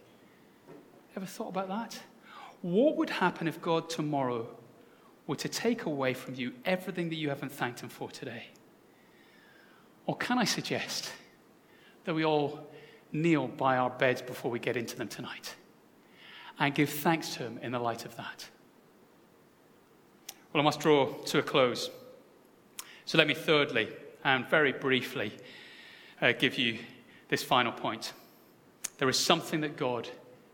Ever 1.16 1.26
thought 1.26 1.48
about 1.48 1.68
that? 1.68 1.98
What 2.60 2.96
would 2.96 3.10
happen 3.10 3.48
if 3.48 3.60
God 3.62 3.88
tomorrow 3.88 4.46
were 5.26 5.36
to 5.36 5.48
take 5.48 5.84
away 5.84 6.14
from 6.14 6.34
you 6.34 6.52
everything 6.64 7.08
that 7.08 7.16
you 7.16 7.30
haven't 7.30 7.52
thanked 7.52 7.80
Him 7.80 7.88
for 7.88 8.10
today? 8.10 8.48
Or 10.08 10.16
can 10.16 10.38
I 10.38 10.44
suggest 10.44 11.12
that 12.04 12.14
we 12.14 12.24
all 12.24 12.66
kneel 13.12 13.46
by 13.46 13.76
our 13.76 13.90
beds 13.90 14.22
before 14.22 14.50
we 14.50 14.58
get 14.58 14.74
into 14.74 14.96
them 14.96 15.06
tonight 15.06 15.54
and 16.58 16.74
give 16.74 16.88
thanks 16.88 17.34
to 17.34 17.40
Him 17.40 17.58
in 17.60 17.72
the 17.72 17.78
light 17.78 18.06
of 18.06 18.16
that? 18.16 18.48
Well, 20.50 20.62
I 20.62 20.64
must 20.64 20.80
draw 20.80 21.12
to 21.12 21.38
a 21.40 21.42
close. 21.42 21.90
So 23.04 23.18
let 23.18 23.26
me 23.26 23.34
thirdly 23.34 23.90
and 24.24 24.48
very 24.48 24.72
briefly 24.72 25.30
uh, 26.22 26.32
give 26.32 26.56
you 26.56 26.78
this 27.28 27.42
final 27.42 27.72
point. 27.72 28.14
There 28.96 29.10
is 29.10 29.18
something 29.18 29.60
that 29.60 29.76
God 29.76 30.08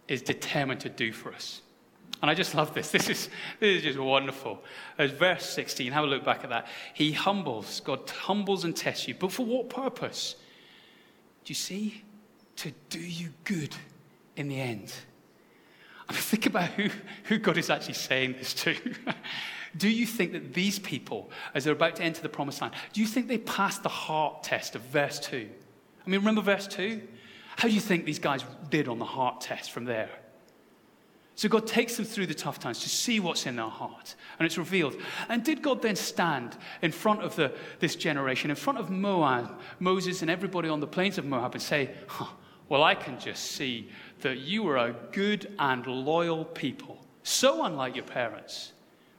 is 0.09 0.21
determined 0.21 0.81
to 0.81 0.89
do 0.89 1.13
for 1.13 1.33
us. 1.33 1.63
And 2.25 2.31
I 2.31 2.35
just 2.35 2.55
love 2.55 2.73
this. 2.73 2.91
This 2.93 3.11
is, 3.11 3.29
this 3.61 3.77
is 3.77 3.83
just 3.83 3.99
wonderful. 3.99 4.65
As 4.97 5.11
verse 5.11 5.45
16, 5.45 5.93
have 5.93 6.05
a 6.05 6.07
look 6.07 6.25
back 6.25 6.43
at 6.43 6.49
that. 6.49 6.69
He 6.95 7.13
humbles, 7.13 7.81
God 7.81 8.09
humbles 8.09 8.65
and 8.65 8.75
tests 8.75 9.07
you. 9.07 9.15
But 9.15 9.31
for 9.31 9.45
what 9.45 9.69
purpose? 9.69 10.37
Do 11.45 11.51
you 11.51 11.55
see? 11.55 12.03
To 12.57 12.73
do 12.89 12.99
you 12.99 13.29
good 13.45 13.77
in 14.37 14.49
the 14.49 14.59
end. 14.59 14.91
I 16.09 16.13
mean, 16.13 16.23
think 16.23 16.47
about 16.47 16.71
who, 16.71 16.89
who 17.25 17.37
God 17.37 17.59
is 17.59 17.69
actually 17.69 17.93
saying 17.93 18.37
this 18.39 18.55
to. 18.55 18.75
do 19.77 19.91
you 19.91 20.07
think 20.07 20.33
that 20.33 20.55
these 20.55 20.79
people, 20.79 21.31
as 21.53 21.65
they're 21.65 21.75
about 21.75 21.97
to 21.97 22.03
enter 22.03 22.23
the 22.23 22.31
promised 22.31 22.63
land, 22.63 22.73
do 22.95 23.03
you 23.03 23.07
think 23.07 23.29
they 23.29 23.37
passed 23.37 23.83
the 23.83 23.91
heart 23.91 24.43
test 24.43 24.75
of 24.75 24.81
verse 24.81 25.21
2? 25.21 25.47
I 26.07 26.09
mean, 26.09 26.21
remember 26.21 26.41
verse 26.41 26.67
2? 26.69 27.03
How 27.57 27.69
do 27.69 27.75
you 27.75 27.83
think 27.83 28.07
these 28.07 28.19
guys 28.19 28.47
did 28.71 28.89
on 28.89 28.99
the 28.99 29.05
heart 29.05 29.43
test 29.43 29.73
from 29.73 29.85
there? 29.85 30.09
So 31.37 31.49
God 31.49 31.67
takes 31.67 31.97
them 31.97 32.05
through 32.05 32.27
the 32.27 32.35
tough 32.35 32.61
times 32.61 32.81
to 32.81 32.89
see 32.89 33.19
what's 33.19 33.47
in 33.47 33.57
their 33.57 33.69
heart, 33.69 34.15
and 34.39 34.47
it's 34.47 34.57
revealed. 34.57 34.97
And 35.29 35.43
did 35.43 35.63
God 35.63 35.83
then 35.83 35.97
stand 35.97 36.57
in 36.81 36.93
front 36.93 37.23
of 37.23 37.35
the, 37.35 37.53
this 37.81 37.97
generation, 37.97 38.51
in 38.51 38.57
front 38.57 38.79
of 38.79 38.89
Moab, 38.91 39.59
Moses 39.81 40.23
and 40.23 40.31
everybody 40.31 40.69
on 40.69 40.79
the 40.79 40.87
plains 40.87 41.19
of 41.19 41.25
Moab, 41.25 41.55
and 41.55 41.63
say, 41.63 41.91
huh, 42.07 42.33
Well, 42.69 42.85
I 42.85 42.95
can 42.95 43.19
just 43.19 43.53
see 43.53 43.89
that 44.21 44.39
you 44.39 44.69
are 44.69 44.77
a 44.77 44.95
good 45.11 45.53
and 45.59 45.85
loyal 45.87 46.45
people, 46.45 47.05
so 47.25 47.65
unlike 47.65 47.97
your 47.97 48.05
parents. 48.05 48.73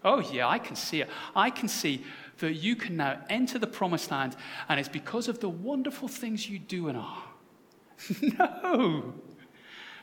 Oh, 0.05 0.19
yeah, 0.19 0.47
I 0.47 0.59
can 0.59 0.75
see 0.75 1.01
it. 1.01 1.09
I 1.35 1.49
can 1.49 1.67
see 1.67 2.05
that 2.37 2.53
you 2.53 2.75
can 2.75 2.95
now 2.95 3.19
enter 3.29 3.59
the 3.59 3.67
promised 3.67 4.11
land, 4.11 4.37
and 4.69 4.79
it's 4.79 4.87
because 4.87 5.27
of 5.27 5.39
the 5.39 5.49
wonderful 5.49 6.07
things 6.07 6.49
you 6.49 6.59
do 6.59 6.87
and 6.87 6.97
are. 6.97 7.23
no. 8.21 9.13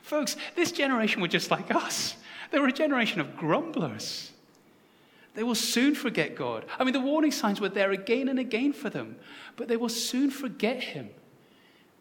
Folks, 0.03 0.35
this 0.55 0.73
generation 0.73 1.21
were 1.21 1.29
just 1.29 1.49
like 1.49 1.73
us. 1.73 2.15
They 2.51 2.59
were 2.59 2.67
a 2.67 2.73
generation 2.73 3.21
of 3.21 3.37
grumblers. 3.37 4.31
They 5.33 5.43
will 5.43 5.55
soon 5.55 5.95
forget 5.95 6.35
God. 6.35 6.65
I 6.77 6.83
mean, 6.83 6.93
the 6.93 6.99
warning 6.99 7.31
signs 7.31 7.59
were 7.59 7.69
there 7.69 7.91
again 7.91 8.27
and 8.27 8.37
again 8.37 8.73
for 8.73 8.89
them, 8.89 9.15
but 9.55 9.67
they 9.69 9.77
will 9.77 9.89
soon 9.89 10.29
forget 10.29 10.83
Him 10.83 11.09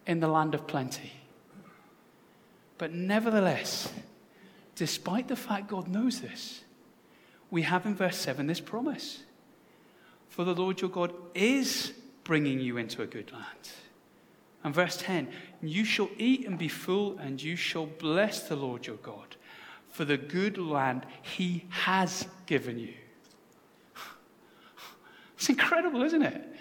in 0.04 0.18
the 0.18 0.28
land 0.28 0.54
of 0.54 0.66
plenty. 0.66 1.12
But 2.76 2.92
nevertheless, 2.92 3.90
despite 4.74 5.28
the 5.28 5.36
fact 5.36 5.68
God 5.68 5.86
knows 5.86 6.20
this, 6.20 6.64
we 7.52 7.62
have 7.62 7.86
in 7.86 7.94
verse 7.94 8.18
7 8.18 8.48
this 8.48 8.60
promise 8.60 9.22
For 10.28 10.44
the 10.44 10.54
Lord 10.54 10.80
your 10.80 10.90
God 10.90 11.14
is 11.34 11.92
bringing 12.24 12.58
you 12.58 12.78
into 12.78 13.00
a 13.00 13.06
good 13.06 13.30
land. 13.30 13.70
And 14.64 14.74
verse 14.74 14.96
10 14.96 15.28
You 15.60 15.84
shall 15.84 16.08
eat 16.18 16.46
and 16.46 16.58
be 16.58 16.68
full, 16.68 17.18
and 17.18 17.42
you 17.42 17.56
shall 17.56 17.86
bless 17.86 18.48
the 18.48 18.56
Lord 18.56 18.86
your 18.86 18.96
God 18.96 19.36
for 19.90 20.04
the 20.04 20.16
good 20.16 20.56
land 20.56 21.06
he 21.20 21.66
has 21.68 22.26
given 22.46 22.78
you. 22.78 22.94
It's 25.36 25.48
incredible, 25.48 26.02
isn't 26.02 26.22
it? 26.22 26.56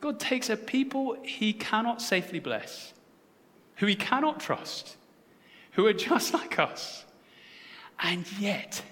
God 0.00 0.18
takes 0.18 0.48
a 0.50 0.56
people 0.56 1.16
he 1.22 1.52
cannot 1.52 2.00
safely 2.00 2.40
bless, 2.40 2.94
who 3.76 3.86
he 3.86 3.94
cannot 3.94 4.40
trust, 4.40 4.96
who 5.72 5.86
are 5.86 5.92
just 5.92 6.32
like 6.34 6.58
us, 6.58 7.04
and 7.98 8.26
yet 8.38 8.82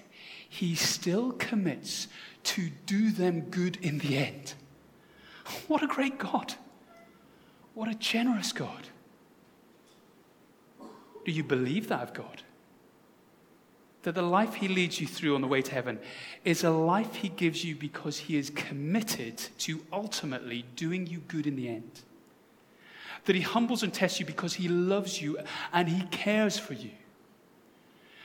he 0.47 0.75
still 0.75 1.31
commits 1.33 2.07
to 2.43 2.69
do 2.85 3.09
them 3.09 3.41
good 3.41 3.77
in 3.81 3.99
the 3.99 4.17
end. 4.17 4.53
What 5.67 5.83
a 5.83 5.87
great 5.87 6.17
God! 6.17 6.53
What 7.73 7.89
a 7.89 7.95
generous 7.95 8.51
God. 8.51 8.87
Do 11.25 11.31
you 11.31 11.43
believe 11.43 11.87
that 11.87 12.01
of 12.01 12.13
God? 12.13 12.43
That 14.03 14.15
the 14.15 14.21
life 14.21 14.55
He 14.55 14.67
leads 14.67 14.99
you 14.99 15.07
through 15.07 15.35
on 15.35 15.41
the 15.41 15.47
way 15.47 15.61
to 15.61 15.71
heaven 15.73 15.99
is 16.43 16.63
a 16.63 16.69
life 16.69 17.15
He 17.15 17.29
gives 17.29 17.63
you 17.63 17.75
because 17.75 18.17
He 18.17 18.37
is 18.37 18.49
committed 18.49 19.37
to 19.59 19.81
ultimately 19.91 20.65
doing 20.75 21.07
you 21.07 21.19
good 21.19 21.47
in 21.47 21.55
the 21.55 21.69
end. 21.69 22.01
That 23.25 23.35
He 23.35 23.41
humbles 23.41 23.81
and 23.81 23.93
tests 23.93 24.19
you 24.19 24.25
because 24.25 24.55
He 24.55 24.67
loves 24.67 25.21
you 25.21 25.39
and 25.71 25.87
He 25.87 26.05
cares 26.07 26.59
for 26.59 26.73
you. 26.73 26.91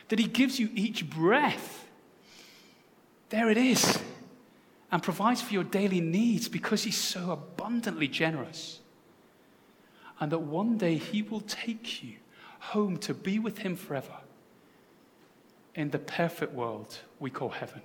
That 0.09 0.19
He 0.19 0.27
gives 0.27 0.59
you 0.59 0.69
each 0.75 1.09
breath. 1.09 1.87
There 3.29 3.49
it 3.49 3.59
is. 3.59 4.01
And 4.91 5.03
provides 5.03 5.41
for 5.41 5.53
your 5.53 5.65
daily 5.65 6.01
needs 6.01 6.49
because 6.49 6.83
He's 6.83 6.97
so 6.97 7.31
abundantly 7.31 8.09
generous 8.09 8.81
and 10.21 10.33
that 10.33 10.41
one 10.41 10.79
day 10.79 10.97
He 10.97 11.23
will 11.23 11.41
take 11.41 12.03
you 12.03 12.15
home 12.61 12.97
to 12.99 13.15
be 13.15 13.39
with 13.39 13.59
Him 13.59 13.77
forever 13.77 14.17
in 15.75 15.91
the 15.91 15.99
perfect 15.99 16.53
world 16.53 16.99
we 17.21 17.31
call 17.31 17.51
heaven. 17.51 17.83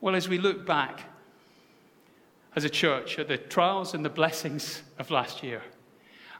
Well, 0.00 0.14
as 0.14 0.28
we 0.28 0.38
look 0.38 0.66
back 0.66 1.00
as 2.54 2.64
a 2.64 2.70
church 2.70 3.18
at 3.18 3.28
the 3.28 3.36
trials 3.36 3.92
and 3.92 4.04
the 4.04 4.10
blessings 4.10 4.82
of 4.98 5.10
last 5.10 5.42
year, 5.42 5.62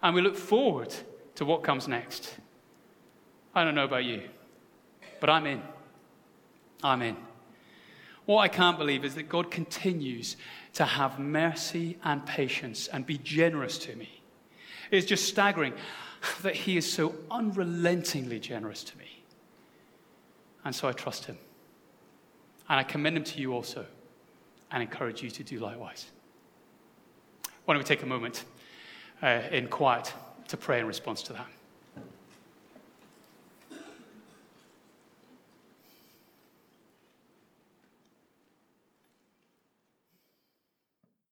and 0.03 0.15
we 0.15 0.23
look 0.23 0.37
forward 0.37 0.95
to 1.35 1.45
what 1.45 1.63
comes 1.63 1.89
next, 1.89 2.37
I 3.55 3.65
don't 3.65 3.75
know 3.75 3.85
about 3.85 4.05
you, 4.05 4.23
but 5.21 5.31
I'm 5.31 5.47
in. 5.47 5.63
I'm 6.83 7.03
in. 7.03 7.17
What 8.27 8.39
I 8.39 8.49
can't 8.49 8.79
believe 8.79 9.05
is 9.05 9.15
that 9.15 9.29
God 9.29 9.51
continues 9.51 10.37
to 10.77 10.85
have 10.85 11.19
mercy 11.19 11.97
and 12.05 12.25
patience 12.27 12.87
and 12.89 13.07
be 13.07 13.17
generous 13.17 13.79
to 13.79 13.97
me. 13.97 14.21
It's 14.91 15.07
just 15.07 15.27
staggering 15.27 15.73
that 16.43 16.55
He 16.55 16.77
is 16.77 16.91
so 16.91 17.15
unrelentingly 17.31 18.39
generous 18.39 18.85
to 18.85 18.99
me. 18.99 19.25
And 20.65 20.75
so 20.75 20.87
I 20.87 20.93
trust 20.93 21.25
Him. 21.25 21.39
And 22.69 22.79
I 22.79 22.83
commend 22.83 23.17
Him 23.17 23.25
to 23.25 23.41
you 23.41 23.55
also 23.55 23.87
and 24.71 24.83
encourage 24.83 25.23
you 25.23 25.31
to 25.31 25.43
do 25.43 25.61
likewise. 25.61 26.11
Why 27.65 27.73
don't 27.75 27.83
we 27.83 27.87
take 27.87 28.03
a 28.03 28.07
moment 28.07 28.45
uh, 29.23 29.41
in 29.51 29.69
quiet 29.69 30.13
to 30.49 30.59
pray 30.59 30.81
in 30.81 30.87
response 30.87 31.23
to 31.23 31.33
that? 31.33 31.47